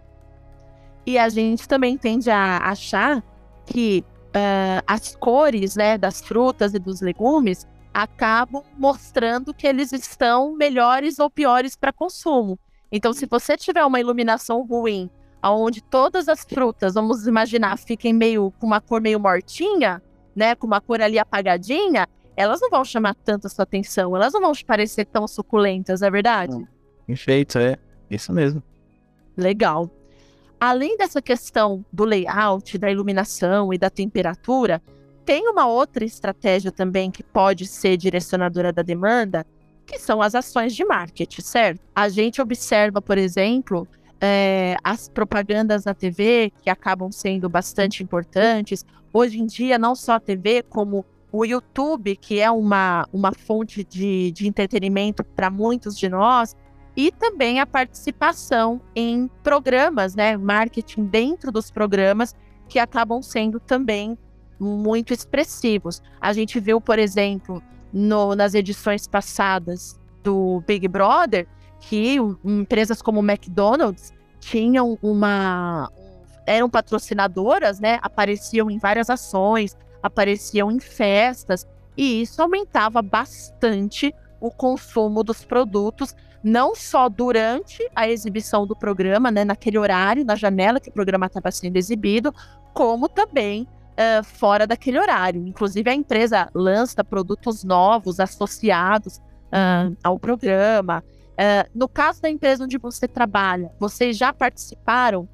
E 1.06 1.16
a 1.16 1.30
gente 1.30 1.66
também 1.66 1.96
tende 1.96 2.30
a 2.30 2.58
achar 2.58 3.24
que 3.64 4.04
uh, 4.26 4.84
as 4.86 5.16
cores, 5.16 5.76
né, 5.76 5.96
das 5.96 6.20
frutas 6.20 6.74
e 6.74 6.78
dos 6.78 7.00
legumes 7.00 7.66
acabam 7.94 8.62
mostrando 8.76 9.54
que 9.54 9.66
eles 9.66 9.94
estão 9.94 10.54
melhores 10.54 11.18
ou 11.18 11.30
piores 11.30 11.74
para 11.74 11.90
consumo. 11.90 12.58
Então, 12.90 13.12
se 13.12 13.26
você 13.26 13.56
tiver 13.56 13.84
uma 13.84 14.00
iluminação 14.00 14.66
ruim, 14.66 15.10
onde 15.42 15.82
todas 15.82 16.28
as 16.28 16.42
frutas, 16.42 16.94
vamos 16.94 17.26
imaginar, 17.26 17.76
fiquem 17.78 18.12
meio 18.12 18.50
com 18.58 18.66
uma 18.66 18.80
cor 18.80 19.00
meio 19.00 19.20
mortinha, 19.20 20.02
né, 20.34 20.54
com 20.54 20.66
uma 20.66 20.80
cor 20.80 21.00
ali 21.00 21.18
apagadinha, 21.18 22.06
elas 22.36 22.60
não 22.60 22.70
vão 22.70 22.84
chamar 22.84 23.14
tanta 23.14 23.48
sua 23.48 23.64
atenção, 23.64 24.14
elas 24.14 24.32
não 24.32 24.40
vão 24.40 24.52
te 24.52 24.64
parecer 24.64 25.04
tão 25.04 25.26
suculentas, 25.26 26.02
é 26.02 26.10
verdade? 26.10 26.56
Perfeito, 27.06 27.58
é 27.58 27.76
isso 28.10 28.32
mesmo. 28.32 28.62
Legal. 29.36 29.90
Além 30.60 30.96
dessa 30.96 31.20
questão 31.22 31.84
do 31.92 32.04
layout, 32.04 32.78
da 32.78 32.90
iluminação 32.90 33.72
e 33.72 33.78
da 33.78 33.90
temperatura, 33.90 34.82
tem 35.24 35.48
uma 35.48 35.66
outra 35.66 36.04
estratégia 36.04 36.72
também 36.72 37.10
que 37.10 37.22
pode 37.22 37.66
ser 37.66 37.96
direcionadora 37.96 38.72
da 38.72 38.82
demanda, 38.82 39.46
que 39.88 39.98
são 39.98 40.20
as 40.20 40.34
ações 40.34 40.76
de 40.76 40.84
marketing, 40.84 41.40
certo? 41.40 41.80
A 41.94 42.10
gente 42.10 42.42
observa, 42.42 43.00
por 43.00 43.16
exemplo, 43.16 43.88
é, 44.20 44.76
as 44.84 45.08
propagandas 45.08 45.86
na 45.86 45.94
TV, 45.94 46.52
que 46.62 46.68
acabam 46.68 47.10
sendo 47.10 47.48
bastante 47.48 48.02
importantes. 48.02 48.84
Hoje 49.12 49.40
em 49.40 49.46
dia, 49.46 49.78
não 49.78 49.94
só 49.94 50.12
a 50.12 50.20
TV, 50.20 50.62
como 50.62 51.06
o 51.32 51.44
YouTube, 51.44 52.16
que 52.16 52.38
é 52.38 52.50
uma, 52.50 53.06
uma 53.12 53.32
fonte 53.32 53.82
de, 53.82 54.30
de 54.32 54.46
entretenimento 54.46 55.24
para 55.24 55.50
muitos 55.50 55.98
de 55.98 56.08
nós, 56.08 56.54
e 56.94 57.10
também 57.10 57.58
a 57.58 57.66
participação 57.66 58.80
em 58.94 59.30
programas, 59.42 60.14
né? 60.14 60.36
Marketing 60.36 61.04
dentro 61.04 61.50
dos 61.50 61.70
programas, 61.70 62.34
que 62.68 62.78
acabam 62.78 63.22
sendo 63.22 63.58
também 63.58 64.18
muito 64.60 65.14
expressivos. 65.14 66.02
A 66.20 66.32
gente 66.32 66.60
viu, 66.60 66.80
por 66.80 66.98
exemplo, 66.98 67.62
no, 67.92 68.34
nas 68.34 68.54
edições 68.54 69.06
passadas 69.06 69.98
do 70.22 70.62
Big 70.66 70.86
Brother 70.88 71.46
que 71.80 72.16
empresas 72.44 73.00
como 73.00 73.20
McDonald's 73.20 74.12
tinham 74.40 74.98
uma 75.02 75.90
eram 76.46 76.68
patrocinadoras, 76.68 77.78
né? 77.78 77.98
Apareciam 78.00 78.70
em 78.70 78.78
várias 78.78 79.10
ações, 79.10 79.76
apareciam 80.02 80.70
em 80.70 80.80
festas 80.80 81.66
e 81.96 82.22
isso 82.22 82.40
aumentava 82.40 83.02
bastante 83.02 84.14
o 84.40 84.50
consumo 84.50 85.22
dos 85.22 85.44
produtos, 85.44 86.14
não 86.42 86.74
só 86.74 87.08
durante 87.08 87.86
a 87.94 88.08
exibição 88.08 88.66
do 88.66 88.76
programa, 88.76 89.30
né, 89.30 89.44
naquele 89.44 89.76
horário, 89.76 90.24
na 90.24 90.36
janela 90.36 90.78
que 90.78 90.88
o 90.88 90.92
programa 90.92 91.26
estava 91.26 91.50
sendo 91.50 91.76
exibido, 91.76 92.32
como 92.72 93.08
também 93.08 93.66
uh, 93.98 94.24
fora 94.24 94.66
daquele 94.66 94.98
horário. 94.98 95.46
Inclusive, 95.46 95.90
a 95.90 95.94
empresa 95.94 96.48
lança 96.54 97.02
produtos 97.02 97.64
novos 97.64 98.20
associados 98.20 99.16
uh, 99.16 99.96
ao 100.02 100.18
programa. 100.18 101.02
Uh, 101.32 101.68
no 101.74 101.88
caso 101.88 102.22
da 102.22 102.30
empresa 102.30 102.64
onde 102.64 102.78
você 102.78 103.08
trabalha, 103.08 103.70
vocês 103.78 104.16
já 104.16 104.32
participaram 104.32 105.28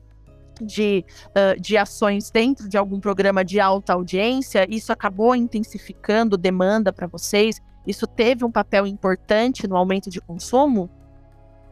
de, 0.61 1.05
uh, 1.31 1.61
de 1.61 1.77
ações 1.77 2.31
dentro 2.31 2.69
de 2.69 2.77
algum 2.77 3.01
programa 3.01 3.45
de 3.45 3.61
alta 3.61 3.93
audiência? 3.93 4.67
Isso 4.69 4.93
acabou 4.93 5.35
intensificando 5.35 6.37
demanda 6.37 6.93
para 6.93 7.07
vocês? 7.07 7.61
Isso 7.87 8.07
teve 8.07 8.45
um 8.45 8.51
papel 8.51 8.87
importante 8.87 9.67
no 9.67 9.77
aumento 9.77 10.09
de 10.09 10.21
consumo? 10.21 10.89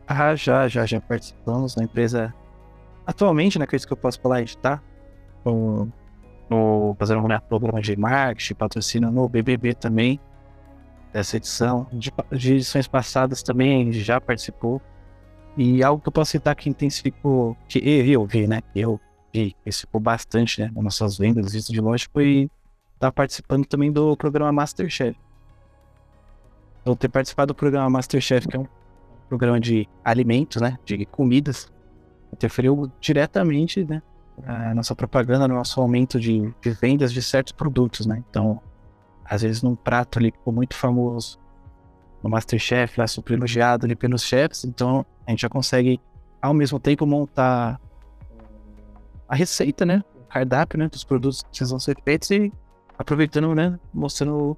Ah, 0.06 0.34
já, 0.34 0.68
já, 0.68 0.84
já 0.84 1.00
participamos 1.00 1.74
na 1.76 1.84
empresa. 1.84 2.34
Atualmente, 3.06 3.58
né, 3.58 3.66
que 3.66 3.74
é 3.74 3.76
isso 3.76 3.86
que 3.86 3.92
eu 3.92 3.96
posso 3.96 4.20
falar, 4.20 4.36
a 4.36 4.40
gente 4.40 4.58
tá 4.58 4.80
com 5.42 5.90
no, 6.52 6.94
fazendo 6.98 7.20
um 7.20 7.40
programa 7.48 7.80
de 7.80 7.96
marketing, 7.96 8.54
patrocínio 8.54 9.10
no 9.10 9.28
BBB 9.28 9.74
também, 9.74 10.20
dessa 11.12 11.36
edição. 11.36 11.86
De, 11.92 12.12
de, 12.30 12.54
edições 12.54 12.86
passadas 12.86 13.42
também 13.42 13.90
já 13.92 14.20
participou. 14.20 14.80
E 15.56 15.82
algo 15.82 16.02
que 16.02 16.08
eu 16.08 16.12
posso 16.12 16.30
citar 16.32 16.54
que 16.54 16.68
intensificou, 16.68 17.56
que 17.68 17.78
eu 17.78 18.24
vi, 18.26 18.46
né? 18.46 18.60
Eu 18.74 19.00
vi, 19.32 19.56
intensificou 19.60 20.00
bastante, 20.00 20.60
né? 20.60 20.70
Nas 20.74 20.84
nossas 20.84 21.18
vendas, 21.18 21.54
isso 21.54 21.72
de 21.72 21.80
loja, 21.80 22.06
foi 22.12 22.50
estar 22.94 23.08
tá 23.08 23.12
participando 23.12 23.66
também 23.66 23.90
do 23.90 24.16
programa 24.16 24.52
Masterchef. 24.52 25.18
Eu 26.84 26.96
ter 26.96 27.08
participado 27.08 27.52
do 27.52 27.56
programa 27.56 27.88
Masterchef, 27.88 28.48
que 28.48 28.56
é 28.56 28.60
um 28.60 28.66
programa 29.28 29.60
de 29.60 29.88
alimentos, 30.04 30.60
né? 30.60 30.78
De 30.84 31.04
comidas, 31.06 31.70
interferiu 32.32 32.90
diretamente, 33.00 33.84
né? 33.84 34.02
A 34.46 34.74
nossa 34.74 34.94
propaganda 34.94 35.46
no 35.46 35.54
nosso 35.54 35.80
aumento 35.80 36.18
de, 36.18 36.52
de, 36.60 36.70
vendas 36.70 37.12
de 37.12 37.22
certos 37.22 37.52
produtos, 37.52 38.06
né? 38.06 38.22
Então, 38.28 38.60
às 39.24 39.42
vezes 39.42 39.62
num 39.62 39.74
prato 39.74 40.18
ali 40.18 40.30
ficou 40.30 40.52
muito 40.52 40.74
famoso 40.74 41.38
no 42.22 42.30
Masterchef, 42.30 42.98
lá 42.98 43.06
super 43.06 43.34
elogiado 43.34 43.84
ali 43.84 43.94
pelos 43.94 44.22
chefs, 44.22 44.64
então 44.64 45.04
a 45.26 45.30
gente 45.30 45.42
já 45.42 45.48
consegue 45.48 46.00
ao 46.40 46.54
mesmo 46.54 46.78
tempo 46.78 47.06
montar 47.06 47.80
a 49.28 49.34
receita, 49.34 49.84
né? 49.84 50.02
O 50.14 50.24
cardápio, 50.32 50.78
né? 50.78 50.88
Dos 50.88 51.04
produtos 51.04 51.44
que 51.50 51.64
vão 51.64 51.78
ser 51.78 51.96
feitos 52.04 52.30
e 52.30 52.52
aproveitando, 52.98 53.54
né? 53.54 53.78
Mostrando 53.92 54.56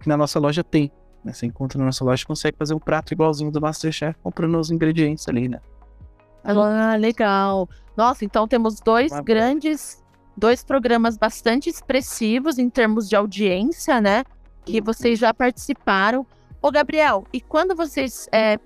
que 0.00 0.08
na 0.08 0.16
nossa 0.16 0.38
loja 0.38 0.62
tem. 0.62 0.90
Né? 1.24 1.32
Você 1.32 1.46
encontra 1.46 1.78
na 1.78 1.86
nossa 1.86 2.04
loja 2.04 2.24
consegue 2.26 2.56
fazer 2.56 2.74
um 2.74 2.78
prato 2.78 3.12
igualzinho 3.12 3.50
do 3.50 3.60
Masterchef 3.60 4.18
comprando 4.22 4.58
os 4.58 4.70
ingredientes 4.70 5.28
ali, 5.28 5.48
né? 5.48 5.60
Ah, 6.44 6.96
legal. 6.96 7.68
Nossa, 7.98 8.24
então 8.24 8.46
temos 8.46 8.78
dois 8.78 9.10
Uma 9.10 9.22
grandes, 9.22 10.04
dois 10.36 10.62
programas 10.62 11.18
bastante 11.18 11.68
expressivos 11.68 12.56
em 12.56 12.70
termos 12.70 13.08
de 13.08 13.16
audiência, 13.16 14.00
né? 14.00 14.22
Que 14.64 14.80
vocês 14.80 15.18
já 15.18 15.34
participaram. 15.34 16.24
Ô, 16.62 16.70
Gabriel, 16.70 17.26
e 17.32 17.40
quando 17.40 17.74
vocês 17.74 18.28
é, 18.30 18.56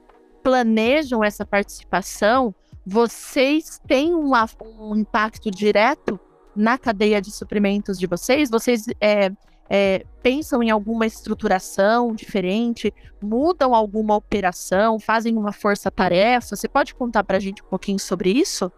planejam 0.42 1.24
essa 1.24 1.46
participação, 1.46 2.54
vocês 2.84 3.80
têm 3.88 4.14
uma, 4.14 4.46
um 4.78 4.96
impacto 4.96 5.50
direto 5.50 6.20
na 6.54 6.76
cadeia 6.76 7.18
de 7.18 7.30
suprimentos 7.30 7.98
de 7.98 8.06
vocês? 8.06 8.50
Vocês 8.50 8.84
é, 9.00 9.32
é, 9.70 10.04
pensam 10.22 10.62
em 10.62 10.70
alguma 10.70 11.06
estruturação 11.06 12.14
diferente? 12.14 12.92
Mudam 13.18 13.74
alguma 13.74 14.14
operação? 14.14 15.00
Fazem 15.00 15.38
uma 15.38 15.52
força-tarefa? 15.52 16.54
Você 16.54 16.68
pode 16.68 16.94
contar 16.94 17.24
para 17.24 17.38
a 17.38 17.40
gente 17.40 17.62
um 17.62 17.66
pouquinho 17.66 17.98
sobre 17.98 18.30
isso? 18.30 18.70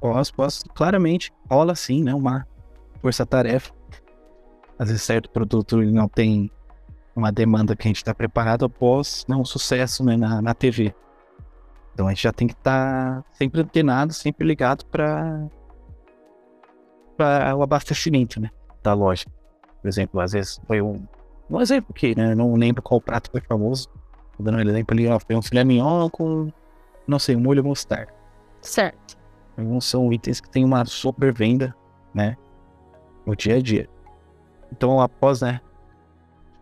Posso, 0.00 0.34
posso. 0.34 0.64
Claramente 0.74 1.32
rola 1.50 1.74
sim, 1.74 2.02
né? 2.02 2.14
Uma 2.14 2.46
força-tarefa. 3.00 3.72
Às 4.78 4.88
vezes 4.88 5.02
certo 5.02 5.30
produto 5.30 5.80
ele 5.80 5.92
não 5.92 6.08
tem 6.08 6.50
uma 7.14 7.32
demanda 7.32 7.74
que 7.74 7.86
a 7.86 7.88
gente 7.88 7.96
está 7.96 8.14
preparado 8.14 8.66
após 8.66 9.24
né, 9.26 9.34
um 9.34 9.44
sucesso 9.44 10.04
né, 10.04 10.16
na, 10.16 10.42
na 10.42 10.54
TV. 10.54 10.94
Então 11.94 12.06
a 12.06 12.10
gente 12.10 12.22
já 12.22 12.32
tem 12.32 12.46
que 12.46 12.52
estar 12.52 13.22
tá 13.22 13.24
sempre 13.32 13.62
antenado, 13.62 14.12
sempre 14.12 14.46
ligado 14.46 14.84
para 14.84 15.48
o 17.56 17.62
abastecimento 17.62 18.38
né, 18.38 18.50
da 18.82 18.92
loja. 18.92 19.24
Por 19.80 19.88
exemplo, 19.88 20.20
às 20.20 20.32
vezes 20.32 20.60
foi 20.66 20.82
um, 20.82 21.02
um 21.48 21.58
exemplo 21.58 21.94
aqui, 21.96 22.14
né? 22.14 22.34
Não 22.34 22.54
lembro 22.54 22.82
qual 22.82 23.00
prato 23.00 23.30
foi 23.30 23.40
famoso. 23.40 23.88
Tô 24.36 24.42
dando 24.42 24.58
um 24.58 24.60
exemplo 24.60 24.94
ali, 24.94 25.08
ó, 25.08 25.18
foi 25.18 25.36
um 25.36 25.40
filé 25.40 25.64
mignon 25.64 26.10
com, 26.10 26.52
não 27.06 27.18
sei, 27.18 27.34
um 27.34 27.40
molho 27.40 27.64
mostarda. 27.64 28.12
Certo. 28.60 29.15
Alguns 29.56 29.86
são 29.86 30.12
itens 30.12 30.40
que 30.40 30.50
têm 30.50 30.64
uma 30.64 30.84
super 30.84 31.32
venda, 31.32 31.74
né? 32.12 32.36
No 33.24 33.34
dia 33.34 33.56
a 33.56 33.62
dia. 33.62 33.88
Então, 34.70 35.00
após, 35.00 35.40
né? 35.40 35.60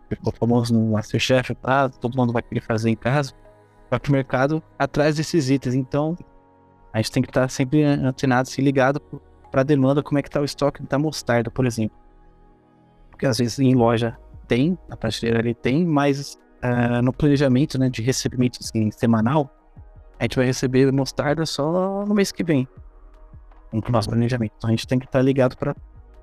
Ficou 0.08 0.32
famoso 0.32 0.72
no 0.72 0.92
Masterchef, 0.92 1.54
tá? 1.56 1.88
Todo 1.88 2.16
mundo 2.16 2.32
vai 2.32 2.42
querer 2.42 2.60
fazer 2.60 2.90
em 2.90 2.96
casa. 2.96 3.32
Vai 3.90 3.98
pro 3.98 4.12
mercado 4.12 4.62
atrás 4.78 5.16
desses 5.16 5.50
itens. 5.50 5.74
Então, 5.74 6.16
a 6.92 6.98
gente 6.98 7.10
tem 7.10 7.22
que 7.22 7.30
estar 7.30 7.48
sempre 7.50 7.82
antenado, 7.82 8.48
se 8.48 8.62
ligado 8.62 9.00
para 9.50 9.62
a 9.62 9.64
demanda, 9.64 10.02
como 10.02 10.18
é 10.18 10.22
que 10.22 10.30
tá 10.30 10.40
o 10.40 10.44
estoque 10.44 10.82
da 10.84 10.98
mostarda, 10.98 11.50
por 11.50 11.66
exemplo. 11.66 11.96
Porque 13.10 13.26
às 13.26 13.38
vezes 13.38 13.58
em 13.58 13.74
loja 13.74 14.16
tem, 14.46 14.78
na 14.88 14.96
prateleira 14.96 15.40
ali 15.40 15.54
tem, 15.54 15.84
mas 15.84 16.38
uh, 16.62 17.02
no 17.02 17.12
planejamento 17.12 17.78
né, 17.78 17.88
de 17.88 18.02
recebimento 18.02 18.58
assim, 18.60 18.90
semanal, 18.90 19.50
a 20.18 20.24
gente 20.24 20.36
vai 20.36 20.46
receber 20.46 20.92
mostarda 20.92 21.44
só 21.46 22.04
no 22.06 22.14
mês 22.14 22.30
que 22.30 22.44
vem 22.44 22.68
o 23.78 23.92
nosso 23.92 24.08
planejamento. 24.08 24.52
Então 24.56 24.68
a 24.68 24.72
gente 24.72 24.86
tem 24.86 24.98
que 24.98 25.06
estar 25.06 25.22
ligado 25.22 25.56
para 25.56 25.74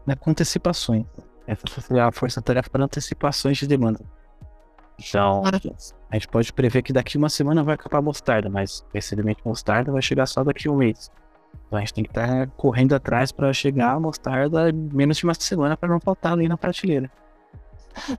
né, 0.06 0.16
com 0.16 0.32
antecipações. 0.32 1.06
Essa 1.48 1.82
seria 1.82 2.06
a 2.06 2.12
força-tarefa 2.12 2.70
para 2.70 2.84
antecipações 2.84 3.58
de 3.58 3.68
demanda. 3.68 4.00
Então, 5.00 5.42
a 6.12 6.16
gente 6.16 6.28
pode 6.28 6.54
prever 6.54 6.84
que 6.84 6.94
daqui 6.94 7.18
uma 7.18 7.30
semana 7.30 7.64
vai 7.64 7.74
acabar 7.74 7.98
a 7.98 8.02
mostarda, 8.02 8.50
mas 8.50 8.82
o 8.82 8.94
recebimento 8.94 9.42
de 9.42 9.48
mostarda 9.48 9.92
vai 9.92 10.02
chegar 10.02 10.28
só 10.28 10.44
daqui 10.44 10.68
a 10.68 10.72
um 10.72 10.76
mês. 10.76 11.10
Então 11.68 11.78
a 11.78 11.82
gente 11.82 11.94
tem 11.94 12.04
que 12.04 12.12
estar 12.12 12.48
correndo 12.52 12.94
atrás 12.94 13.32
para 13.32 13.52
chegar 13.52 13.94
a 13.94 14.00
mostarda 14.00 14.72
menos 14.72 15.18
de 15.18 15.24
uma 15.24 15.34
semana 15.34 15.76
para 15.76 15.90
não 15.90 16.00
faltar 16.00 16.34
ali 16.34 16.48
na 16.48 16.58
prateleira. 16.58 17.10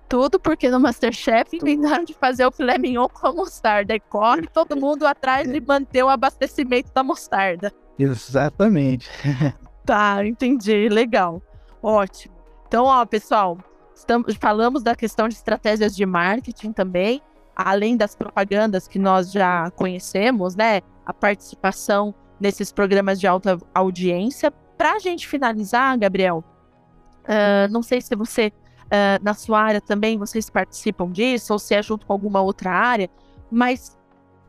Tudo 0.08 0.38
porque 0.38 0.70
no 0.70 0.78
Masterchef 0.78 1.56
inventaram 1.56 2.04
de 2.04 2.14
fazer 2.14 2.44
o 2.46 2.52
filé 2.52 2.76
mignon 2.76 3.08
com 3.08 3.26
a 3.26 3.32
mostarda. 3.32 3.94
E 3.94 4.00
corre 4.00 4.46
todo 4.46 4.76
mundo 4.76 5.06
atrás 5.06 5.50
de 5.50 5.60
manter 5.60 6.02
o 6.02 6.08
abastecimento 6.08 6.92
da 6.92 7.02
mostarda. 7.02 7.72
Exatamente. 8.02 9.08
tá, 9.84 10.24
entendi. 10.26 10.88
Legal. 10.88 11.42
Ótimo. 11.82 12.34
Então, 12.66 12.84
ó, 12.84 13.04
pessoal, 13.04 13.58
estamos, 13.94 14.34
falamos 14.36 14.82
da 14.82 14.94
questão 14.94 15.28
de 15.28 15.34
estratégias 15.34 15.94
de 15.94 16.06
marketing 16.06 16.72
também, 16.72 17.20
além 17.54 17.96
das 17.96 18.14
propagandas 18.14 18.88
que 18.88 18.98
nós 18.98 19.30
já 19.30 19.70
conhecemos, 19.72 20.54
né? 20.54 20.80
A 21.04 21.12
participação 21.12 22.14
nesses 22.40 22.72
programas 22.72 23.20
de 23.20 23.26
alta 23.26 23.58
audiência. 23.74 24.50
Para 24.76 24.94
a 24.94 24.98
gente 24.98 25.28
finalizar, 25.28 25.96
Gabriel, 25.98 26.42
uh, 27.24 27.70
não 27.70 27.82
sei 27.82 28.00
se 28.00 28.16
você, 28.16 28.52
uh, 28.86 29.22
na 29.22 29.34
sua 29.34 29.60
área 29.60 29.80
também, 29.80 30.18
vocês 30.18 30.48
participam 30.48 31.10
disso, 31.10 31.52
ou 31.52 31.58
se 31.58 31.74
é 31.74 31.82
junto 31.82 32.06
com 32.06 32.12
alguma 32.12 32.40
outra 32.40 32.70
área, 32.70 33.08
mas 33.50 33.96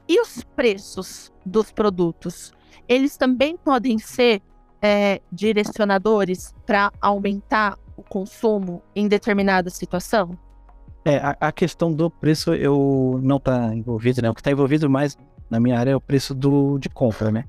e 0.07 0.19
os 0.19 0.43
preços 0.55 1.31
dos 1.45 1.71
produtos? 1.71 2.53
Eles 2.87 3.17
também 3.17 3.57
podem 3.57 3.97
ser 3.97 4.41
é, 4.81 5.21
direcionadores 5.31 6.53
para 6.65 6.91
aumentar 7.01 7.77
o 7.95 8.03
consumo 8.03 8.81
em 8.95 9.07
determinada 9.07 9.69
situação? 9.69 10.37
É, 11.05 11.17
a, 11.17 11.37
a, 11.39 11.51
questão 11.51 11.91
do 11.91 12.09
preço 12.09 12.53
eu 12.53 13.19
não 13.21 13.39
tá 13.39 13.75
envolvido, 13.75 14.21
né? 14.21 14.29
O 14.29 14.33
que 14.33 14.39
está 14.39 14.51
envolvido 14.51 14.89
mais 14.89 15.17
na 15.49 15.59
minha 15.59 15.77
área 15.77 15.91
é 15.91 15.95
o 15.95 16.01
preço 16.01 16.33
do, 16.33 16.77
de 16.77 16.89
compra, 16.89 17.29
né? 17.29 17.45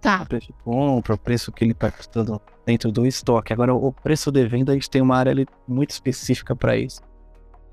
Tá. 0.00 0.22
O 0.22 0.26
preço 0.26 0.46
de 0.46 0.52
compra, 0.64 1.14
o 1.14 1.18
preço 1.18 1.52
que 1.52 1.64
ele 1.64 1.72
está 1.72 1.90
custando 1.90 2.40
dentro 2.64 2.90
do 2.90 3.06
estoque. 3.06 3.52
Agora, 3.52 3.74
o 3.74 3.92
preço 3.92 4.30
de 4.30 4.46
venda, 4.46 4.72
a 4.72 4.74
gente 4.74 4.88
tem 4.88 5.02
uma 5.02 5.16
área 5.16 5.32
ali 5.32 5.46
muito 5.66 5.90
específica 5.90 6.54
para 6.54 6.76
isso. 6.76 7.00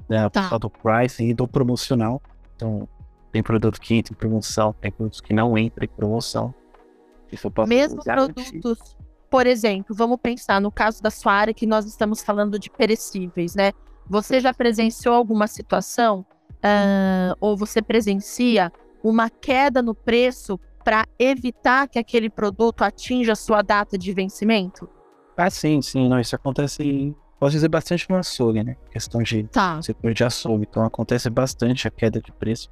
Né? 0.08 0.30
Tá. 0.30 0.56
do 0.58 0.70
pricing 0.70 1.30
e 1.30 1.34
do 1.34 1.48
promocional. 1.48 2.22
Então, 2.56 2.88
tem 3.32 3.42
produto 3.42 3.82
que 3.82 3.96
entra 3.96 4.14
em 4.14 4.16
promoção, 4.16 4.74
tem 4.80 4.92
produtos 4.92 5.20
que 5.20 5.34
não 5.34 5.58
entram 5.58 5.84
em 5.84 5.88
promoção. 5.88 6.54
Isso 7.36 7.48
eu 7.48 7.52
posso 7.52 7.70
Mesmo 7.70 8.04
produtos, 8.04 8.96
por 9.30 9.46
exemplo, 9.46 9.96
vamos 9.96 10.18
pensar 10.22 10.60
no 10.60 10.72
caso 10.72 11.04
da 11.04 11.12
sua 11.12 11.34
área 11.34 11.54
que 11.54 11.68
nós 11.68 11.86
estamos 11.86 12.22
falando 12.22 12.58
de 12.58 12.70
perecíveis, 12.70 13.54
né? 13.54 13.72
Você 14.08 14.40
já 14.40 14.54
presenciou 14.54 15.14
alguma 15.14 15.48
situação 15.48 16.26
uh, 16.66 17.36
ou 17.40 17.58
você 17.58 17.82
presencia 17.82 18.72
uma 19.04 19.30
queda 19.30 19.82
no 19.82 19.94
preço 19.94 20.60
para 20.84 21.06
evitar 21.18 21.88
que 21.88 22.00
aquele 22.00 22.30
produto 22.30 22.84
atinja 22.84 23.34
a 23.34 23.36
sua 23.36 23.62
data 23.62 23.98
de 23.98 24.14
vencimento? 24.14 24.88
Ah, 25.36 25.50
sim, 25.50 25.82
sim. 25.82 26.08
Não, 26.08 26.20
isso 26.20 26.36
acontece, 26.36 27.16
posso 27.40 27.54
dizer, 27.54 27.68
bastante 27.68 28.10
no 28.10 28.16
açougue, 28.16 28.64
né? 28.64 28.78
Questão 28.92 29.22
de 29.22 29.44
tá. 29.46 29.82
setor 29.82 30.14
de 30.14 30.24
açougue. 30.24 30.68
Então 30.70 30.84
acontece 30.86 31.30
bastante 31.30 31.88
a 31.88 31.92
queda 31.92 32.22
de 32.22 32.32
preço 32.32 32.70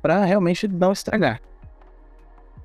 para 0.00 0.24
realmente 0.24 0.66
não 0.66 0.92
estragar. 0.92 1.40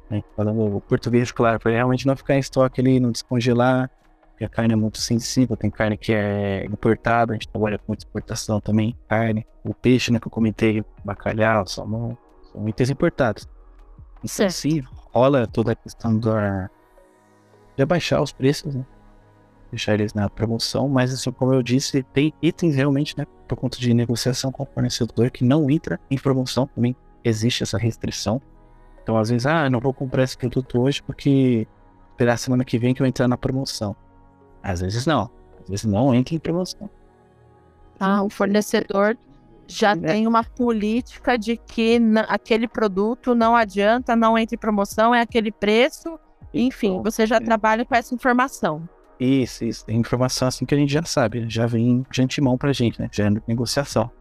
Né? 0.09 0.23
Falando 0.35 0.77
o 0.77 0.81
português, 0.81 1.31
claro, 1.31 1.59
para 1.59 1.71
realmente 1.71 2.07
não 2.07 2.15
ficar 2.15 2.35
em 2.35 2.39
estoque 2.39 2.81
ali, 2.81 2.99
não 2.99 3.11
descongelar, 3.11 3.89
porque 4.29 4.45
a 4.45 4.49
carne 4.49 4.73
é 4.73 4.75
muito 4.77 4.99
sensível, 4.99 5.57
tem 5.57 5.69
carne 5.69 5.97
que 5.97 6.13
é 6.13 6.65
importada, 6.65 7.33
a 7.33 7.35
gente 7.35 7.47
trabalha 7.47 7.79
com 7.79 7.93
exportação 7.93 8.61
também, 8.61 8.95
carne, 9.07 9.45
o 9.63 9.73
peixe, 9.73 10.11
né, 10.11 10.19
que 10.19 10.27
eu 10.27 10.31
comentei, 10.31 10.83
bacalhau, 11.03 11.65
salmão, 11.65 12.17
são 12.51 12.69
itens 12.69 12.89
importados. 12.89 13.47
Então, 14.23 14.49
sim, 14.49 14.83
rola 15.11 15.47
toda 15.47 15.71
a 15.71 15.75
questão 15.75 16.17
da, 16.17 16.69
de 17.75 17.83
abaixar 17.83 18.21
os 18.21 18.31
preços, 18.31 18.75
né? 18.75 18.85
Deixar 19.71 19.95
eles 19.95 20.13
na 20.13 20.29
promoção, 20.29 20.87
mas 20.87 21.13
assim, 21.13 21.31
como 21.31 21.53
eu 21.53 21.61
disse, 21.61 22.01
tem 22.01 22.33
itens 22.41 22.75
realmente, 22.75 23.17
né, 23.17 23.25
por 23.47 23.57
conta 23.57 23.77
de 23.77 23.93
negociação 23.93 24.51
com 24.51 24.63
o 24.63 24.65
fornecedor 24.65 25.29
que 25.29 25.43
não 25.43 25.69
entra 25.69 25.99
em 26.09 26.17
promoção, 26.17 26.67
também 26.67 26.95
existe 27.23 27.63
essa 27.63 27.77
restrição. 27.77 28.41
Então, 29.07 29.17
às 29.17 29.29
vezes, 29.29 29.45
ah, 29.45 29.69
não 29.69 29.79
vou 29.79 29.93
comprar 29.93 30.23
esse 30.23 30.37
produto 30.37 30.81
hoje 30.81 31.01
porque 31.01 31.65
esperar 32.11 32.33
a 32.33 32.37
semana 32.37 32.65
que 32.65 32.77
vem 32.77 32.93
que 32.93 33.01
eu 33.01 33.05
entrar 33.05 33.25
na 33.25 33.37
promoção. 33.37 33.95
Às 34.61 34.81
vezes 34.81 35.05
não. 35.05 35.31
Às 35.63 35.69
vezes 35.69 35.85
não 35.85 36.13
entra 36.13 36.35
em 36.35 36.39
promoção. 36.39 36.89
Ah, 37.97 38.21
o 38.21 38.29
fornecedor 38.29 39.17
já 39.65 39.91
é. 39.91 39.95
tem 39.95 40.27
uma 40.27 40.43
política 40.43 41.37
de 41.37 41.55
que 41.55 42.01
aquele 42.27 42.67
produto 42.67 43.33
não 43.33 43.55
adianta, 43.55 44.13
não 44.13 44.37
entra 44.37 44.55
em 44.55 44.59
promoção, 44.59 45.15
é 45.15 45.21
aquele 45.21 45.53
preço. 45.53 46.19
Enfim, 46.53 47.01
você 47.01 47.25
já 47.25 47.37
é. 47.37 47.39
trabalha 47.39 47.85
com 47.85 47.95
essa 47.95 48.13
informação. 48.13 48.89
Isso, 49.17 49.63
isso. 49.63 49.85
Tem 49.85 49.95
informação 49.95 50.49
assim 50.49 50.65
que 50.65 50.75
a 50.75 50.77
gente 50.77 50.91
já 50.91 51.03
sabe, 51.03 51.45
já 51.47 51.65
vem 51.65 52.05
de 52.11 52.21
antemão 52.21 52.57
pra 52.57 52.73
gente, 52.73 52.99
né? 52.99 53.07
Já 53.09 53.27
é 53.27 53.29
negociação. 53.47 54.11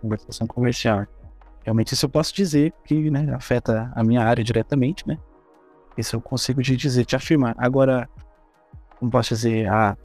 Conversação 0.00 0.46
comercial. 0.46 1.06
Realmente 1.64 1.94
isso 1.94 2.06
eu 2.06 2.10
posso 2.10 2.34
dizer 2.34 2.72
que 2.84 3.10
né, 3.10 3.32
afeta 3.34 3.92
a 3.94 4.02
minha 4.02 4.22
área 4.22 4.42
diretamente, 4.42 5.06
né? 5.06 5.18
Isso 5.96 6.16
eu 6.16 6.20
consigo 6.20 6.62
te 6.62 6.76
dizer, 6.76 7.04
te 7.04 7.14
afirmar. 7.14 7.54
Agora, 7.58 8.08
como 8.98 9.10
posso 9.10 9.34
dizer, 9.34 9.68
a, 9.68 9.96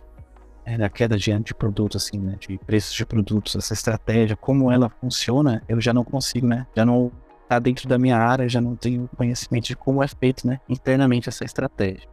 é, 0.65 0.76
a 0.84 0.89
queda 0.89 1.17
de, 1.17 1.38
de 1.39 1.56
produtos, 1.56 2.04
assim, 2.04 2.20
né? 2.20 2.36
De 2.39 2.58
preços 2.60 2.93
de 2.93 3.06
produtos, 3.06 3.56
essa 3.56 3.74
estratégia, 3.74 4.36
como 4.36 4.72
ela 4.72 4.89
funciona, 4.89 5.63
eu 5.67 5.80
já 5.80 5.93
não 5.93 6.04
consigo, 6.04 6.46
né? 6.46 6.67
Já 6.76 6.86
não 6.86 7.12
tá 7.48 7.58
dentro 7.60 7.88
da 7.88 7.98
minha 7.98 8.17
área, 8.17 8.48
já 8.50 8.60
não 8.60 8.76
tenho 8.76 9.10
conhecimento 9.15 9.67
de 9.67 9.76
como 9.76 10.04
é 10.04 10.08
feito, 10.08 10.46
né? 10.46 10.60
Internamente 10.67 11.30
essa 11.30 11.46
estratégia. 11.46 12.08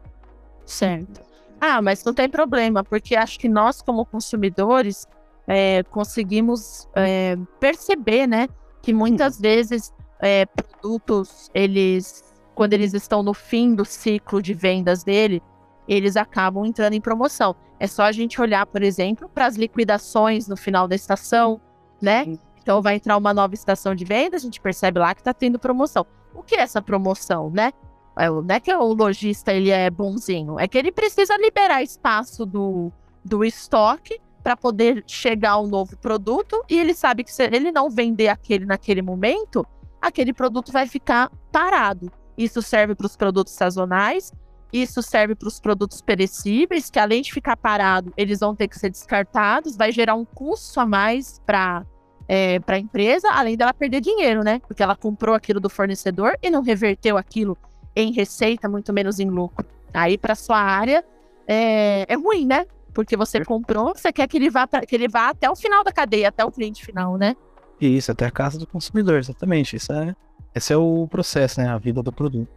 Certo. 0.64 1.20
Ah, 1.60 1.82
mas 1.82 2.04
não 2.04 2.14
tem 2.14 2.28
problema, 2.28 2.84
porque 2.84 3.16
acho 3.16 3.38
que 3.38 3.48
nós, 3.48 3.82
como 3.82 4.06
consumidores, 4.06 5.06
é, 5.46 5.82
conseguimos 5.84 6.88
é, 6.94 7.36
perceber, 7.58 8.26
né? 8.26 8.48
Que 8.84 8.92
muitas 8.92 9.40
vezes 9.40 9.94
é, 10.20 10.44
produtos, 10.44 11.50
eles, 11.54 12.22
quando 12.54 12.74
eles 12.74 12.92
estão 12.92 13.22
no 13.22 13.32
fim 13.32 13.74
do 13.74 13.82
ciclo 13.82 14.42
de 14.42 14.52
vendas 14.52 15.02
dele, 15.02 15.42
eles 15.88 16.18
acabam 16.18 16.66
entrando 16.66 16.92
em 16.92 17.00
promoção. 17.00 17.56
É 17.80 17.86
só 17.86 18.02
a 18.02 18.12
gente 18.12 18.38
olhar, 18.38 18.66
por 18.66 18.82
exemplo, 18.82 19.26
para 19.26 19.46
as 19.46 19.56
liquidações 19.56 20.46
no 20.48 20.56
final 20.56 20.86
da 20.86 20.94
estação, 20.94 21.58
né? 22.00 22.36
Então 22.62 22.82
vai 22.82 22.96
entrar 22.96 23.16
uma 23.16 23.32
nova 23.32 23.54
estação 23.54 23.94
de 23.94 24.04
venda, 24.04 24.36
a 24.36 24.40
gente 24.40 24.60
percebe 24.60 24.98
lá 24.98 25.14
que 25.14 25.22
está 25.22 25.32
tendo 25.32 25.58
promoção. 25.58 26.06
O 26.34 26.42
que 26.42 26.54
é 26.54 26.60
essa 26.60 26.82
promoção, 26.82 27.48
né? 27.48 27.72
É, 28.18 28.28
não 28.28 28.46
é 28.48 28.60
que 28.60 28.72
o 28.74 28.92
lojista 28.92 29.50
ele 29.50 29.70
é 29.70 29.88
bonzinho, 29.88 30.60
é 30.60 30.68
que 30.68 30.76
ele 30.76 30.92
precisa 30.92 31.36
liberar 31.38 31.82
espaço 31.82 32.44
do, 32.44 32.92
do 33.24 33.44
estoque 33.44 34.20
para 34.44 34.56
poder 34.56 35.02
chegar 35.06 35.58
um 35.58 35.66
novo 35.66 35.96
produto 35.96 36.62
e 36.68 36.78
ele 36.78 36.92
sabe 36.92 37.24
que 37.24 37.32
se 37.32 37.42
ele 37.42 37.72
não 37.72 37.88
vender 37.88 38.28
aquele 38.28 38.66
naquele 38.66 39.00
momento, 39.00 39.66
aquele 40.00 40.34
produto 40.34 40.70
vai 40.70 40.86
ficar 40.86 41.32
parado. 41.50 42.12
Isso 42.36 42.60
serve 42.60 42.94
para 42.94 43.06
os 43.06 43.16
produtos 43.16 43.54
sazonais, 43.54 44.34
isso 44.70 45.02
serve 45.02 45.34
para 45.34 45.48
os 45.48 45.58
produtos 45.58 46.02
perecíveis, 46.02 46.90
que 46.90 46.98
além 46.98 47.22
de 47.22 47.32
ficar 47.32 47.56
parado, 47.56 48.12
eles 48.18 48.40
vão 48.40 48.54
ter 48.54 48.68
que 48.68 48.78
ser 48.78 48.90
descartados, 48.90 49.76
vai 49.76 49.90
gerar 49.90 50.14
um 50.14 50.26
custo 50.26 50.78
a 50.78 50.84
mais 50.84 51.40
para 51.46 51.86
é, 52.26 52.58
para 52.58 52.76
a 52.76 52.78
empresa, 52.78 53.28
além 53.30 53.56
dela 53.56 53.72
perder 53.72 54.00
dinheiro, 54.00 54.42
né? 54.42 54.60
Porque 54.66 54.82
ela 54.82 54.96
comprou 54.96 55.34
aquilo 55.34 55.60
do 55.60 55.68
fornecedor 55.68 56.36
e 56.42 56.50
não 56.50 56.62
reverteu 56.62 57.16
aquilo 57.18 57.56
em 57.94 58.12
receita, 58.12 58.68
muito 58.68 58.92
menos 58.92 59.20
em 59.20 59.28
lucro. 59.28 59.66
Aí, 59.92 60.16
para 60.16 60.34
sua 60.34 60.58
área, 60.58 61.04
é, 61.46 62.06
é, 62.08 62.14
ruim, 62.16 62.46
né? 62.46 62.66
Porque 62.94 63.16
você 63.16 63.44
comprou, 63.44 63.92
você 63.94 64.12
quer 64.12 64.28
que 64.28 64.36
ele, 64.36 64.48
vá 64.48 64.66
pra, 64.66 64.82
que 64.82 64.94
ele 64.94 65.08
vá 65.08 65.30
até 65.30 65.50
o 65.50 65.56
final 65.56 65.82
da 65.82 65.92
cadeia, 65.92 66.28
até 66.28 66.44
o 66.44 66.50
cliente 66.50 66.84
final, 66.84 67.18
né? 67.18 67.36
Isso, 67.80 68.12
até 68.12 68.24
a 68.24 68.30
casa 68.30 68.58
do 68.58 68.66
consumidor, 68.66 69.18
exatamente. 69.18 69.76
Isso 69.76 69.92
é, 69.92 70.14
esse 70.54 70.72
é 70.72 70.76
o 70.76 71.08
processo, 71.10 71.60
né? 71.60 71.68
A 71.68 71.76
vida 71.76 72.02
do 72.02 72.12
produto. 72.12 72.48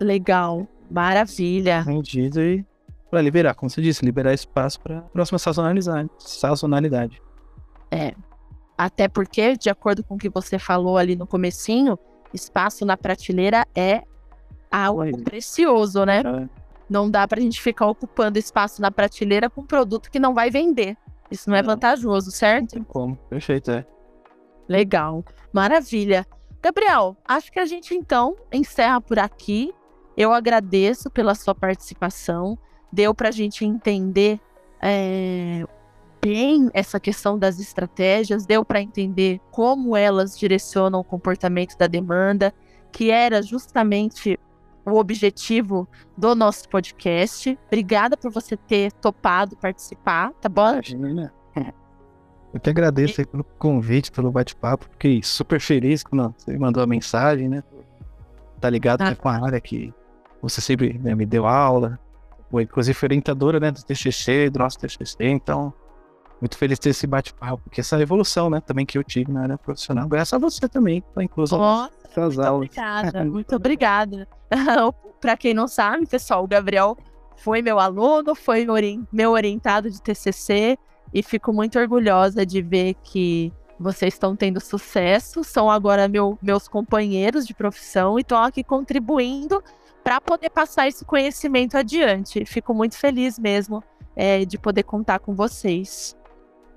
Legal, 0.00 0.66
maravilha. 0.90 1.82
Vendido 1.82 2.40
e 2.42 2.66
para 3.08 3.20
liberar, 3.20 3.54
como 3.54 3.70
você 3.70 3.80
disse, 3.80 4.04
liberar 4.04 4.32
espaço 4.32 4.80
para 4.80 5.02
próxima 5.02 5.38
sazonalidade. 5.38 6.10
sazonalidade. 6.18 7.22
É. 7.90 8.14
Até 8.76 9.06
porque, 9.06 9.56
de 9.56 9.68
acordo 9.68 10.02
com 10.02 10.14
o 10.14 10.18
que 10.18 10.30
você 10.30 10.58
falou 10.58 10.96
ali 10.96 11.14
no 11.14 11.26
comecinho, 11.26 11.98
espaço 12.32 12.86
na 12.86 12.96
prateleira 12.96 13.66
é 13.74 14.02
algo 14.70 15.22
precioso, 15.22 16.04
né? 16.04 16.22
É. 16.24 16.61
Não 16.92 17.10
dá 17.10 17.26
para 17.26 17.40
a 17.40 17.42
gente 17.42 17.62
ficar 17.62 17.86
ocupando 17.86 18.38
espaço 18.38 18.82
na 18.82 18.90
prateleira 18.90 19.48
com 19.48 19.64
produto 19.64 20.10
que 20.10 20.18
não 20.18 20.34
vai 20.34 20.50
vender. 20.50 20.94
Isso 21.30 21.48
não 21.48 21.56
é 21.56 21.62
vantajoso, 21.62 22.30
certo? 22.30 22.60
Não 22.60 22.68
tem 22.68 22.84
como. 22.84 23.16
Perfeito, 23.30 23.70
é. 23.70 23.86
Legal. 24.68 25.24
Maravilha. 25.54 26.26
Gabriel, 26.62 27.16
acho 27.26 27.50
que 27.50 27.58
a 27.58 27.64
gente 27.64 27.94
então 27.94 28.36
encerra 28.52 29.00
por 29.00 29.18
aqui. 29.18 29.72
Eu 30.14 30.34
agradeço 30.34 31.10
pela 31.10 31.34
sua 31.34 31.54
participação. 31.54 32.58
Deu 32.92 33.14
para 33.14 33.30
a 33.30 33.32
gente 33.32 33.64
entender 33.64 34.38
é, 34.78 35.64
bem 36.22 36.68
essa 36.74 37.00
questão 37.00 37.38
das 37.38 37.58
estratégias, 37.58 38.44
deu 38.44 38.66
para 38.66 38.82
entender 38.82 39.40
como 39.50 39.96
elas 39.96 40.38
direcionam 40.38 41.00
o 41.00 41.04
comportamento 41.04 41.74
da 41.78 41.86
demanda, 41.86 42.52
que 42.92 43.10
era 43.10 43.40
justamente 43.40 44.38
o 44.84 44.98
objetivo 44.98 45.88
do 46.16 46.34
nosso 46.34 46.68
podcast. 46.68 47.58
Obrigada 47.66 48.16
por 48.16 48.30
você 48.30 48.56
ter 48.56 48.92
topado 48.92 49.56
participar, 49.56 50.32
tá 50.40 50.48
bom? 50.48 50.72
Imagina. 50.72 51.32
Eu 52.52 52.60
que 52.60 52.68
agradeço 52.68 53.20
e... 53.20 53.26
pelo 53.26 53.44
convite, 53.58 54.12
pelo 54.12 54.30
bate-papo. 54.30 54.86
Fiquei 54.90 55.22
super 55.22 55.60
feliz 55.60 56.02
quando 56.02 56.34
você 56.36 56.56
mandou 56.58 56.82
a 56.82 56.86
mensagem, 56.86 57.48
né? 57.48 57.62
Tá 58.60 58.68
ligado 58.68 59.02
ah. 59.02 59.16
com 59.16 59.28
a 59.28 59.44
área 59.44 59.60
que 59.60 59.92
você 60.40 60.60
sempre 60.60 60.98
né, 60.98 61.14
me 61.14 61.24
deu 61.24 61.46
aula. 61.46 61.98
Foi, 62.50 62.64
inclusive, 62.64 62.98
orientadora 63.02 63.58
né, 63.58 63.70
do 63.70 63.82
TCC, 63.82 64.50
do 64.50 64.58
nosso 64.58 64.78
TCC. 64.78 65.24
Então, 65.24 65.72
muito 66.42 66.58
feliz 66.58 66.76
de 66.76 66.80
ter 66.80 66.90
esse 66.90 67.06
bate-papo, 67.06 67.62
porque 67.62 67.80
essa 67.80 68.00
evolução, 68.00 68.50
né, 68.50 68.60
também 68.60 68.84
que 68.84 68.98
eu 68.98 69.04
tive 69.04 69.30
na 69.30 69.42
área 69.42 69.56
profissional, 69.56 70.08
graças 70.08 70.32
a 70.32 70.38
você 70.38 70.68
também, 70.68 71.00
tá 71.14 71.22
incluso 71.22 71.56
Nossa, 71.56 71.92
suas 72.12 72.34
muito 72.34 72.46
aulas. 72.48 72.66
Obrigada, 72.66 73.24
muito 73.24 73.56
obrigada. 73.56 74.28
Para 75.20 75.36
quem 75.36 75.54
não 75.54 75.68
sabe, 75.68 76.04
pessoal, 76.04 76.42
o 76.42 76.48
Gabriel 76.48 76.98
foi 77.36 77.62
meu 77.62 77.78
aluno, 77.78 78.34
foi 78.34 78.66
meu 79.12 79.30
orientado 79.30 79.88
de 79.88 80.02
TCC 80.02 80.76
e 81.14 81.22
fico 81.22 81.52
muito 81.52 81.78
orgulhosa 81.78 82.44
de 82.44 82.60
ver 82.60 82.94
que 83.04 83.52
vocês 83.78 84.14
estão 84.14 84.34
tendo 84.34 84.60
sucesso, 84.60 85.44
são 85.44 85.70
agora 85.70 86.08
meu, 86.08 86.36
meus 86.42 86.66
companheiros 86.66 87.46
de 87.46 87.54
profissão 87.54 88.18
e 88.18 88.22
estão 88.22 88.42
aqui 88.42 88.64
contribuindo 88.64 89.62
para 90.02 90.20
poder 90.20 90.50
passar 90.50 90.88
esse 90.88 91.04
conhecimento 91.04 91.76
adiante. 91.76 92.44
Fico 92.44 92.74
muito 92.74 92.98
feliz 92.98 93.38
mesmo 93.38 93.82
é, 94.16 94.44
de 94.44 94.58
poder 94.58 94.82
contar 94.82 95.20
com 95.20 95.36
vocês. 95.36 96.16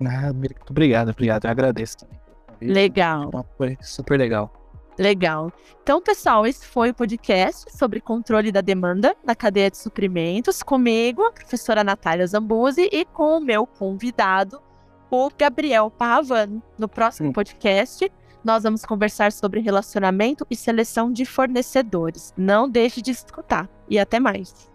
Ah, 0.01 0.29
obrigado, 0.29 1.09
obrigado. 1.09 1.45
Eu 1.45 1.51
agradeço 1.51 1.97
também. 1.97 2.19
Legal. 2.61 3.45
Foi 3.57 3.77
super 3.81 4.17
legal. 4.17 4.51
Legal. 4.97 5.51
Então, 5.83 6.01
pessoal, 6.01 6.47
esse 6.47 6.65
foi 6.65 6.91
o 6.91 6.93
podcast 6.93 7.65
sobre 7.77 7.99
controle 7.99 8.51
da 8.51 8.61
demanda 8.61 9.15
na 9.25 9.35
cadeia 9.35 9.69
de 9.69 9.77
suprimentos, 9.77 10.63
comigo, 10.63 11.21
a 11.23 11.31
professora 11.31 11.83
Natália 11.83 12.25
Zambuzi, 12.25 12.89
e 12.91 13.03
com 13.03 13.37
o 13.37 13.41
meu 13.41 13.67
convidado, 13.67 14.61
o 15.11 15.29
Gabriel 15.37 15.91
Parravano. 15.91 16.63
No 16.77 16.87
próximo 16.87 17.33
podcast, 17.33 18.09
nós 18.43 18.63
vamos 18.63 18.85
conversar 18.85 19.31
sobre 19.31 19.59
relacionamento 19.59 20.45
e 20.49 20.55
seleção 20.55 21.11
de 21.11 21.25
fornecedores. 21.25 22.33
Não 22.37 22.69
deixe 22.69 23.01
de 23.01 23.11
escutar. 23.11 23.69
E 23.89 23.99
até 23.99 24.19
mais. 24.19 24.74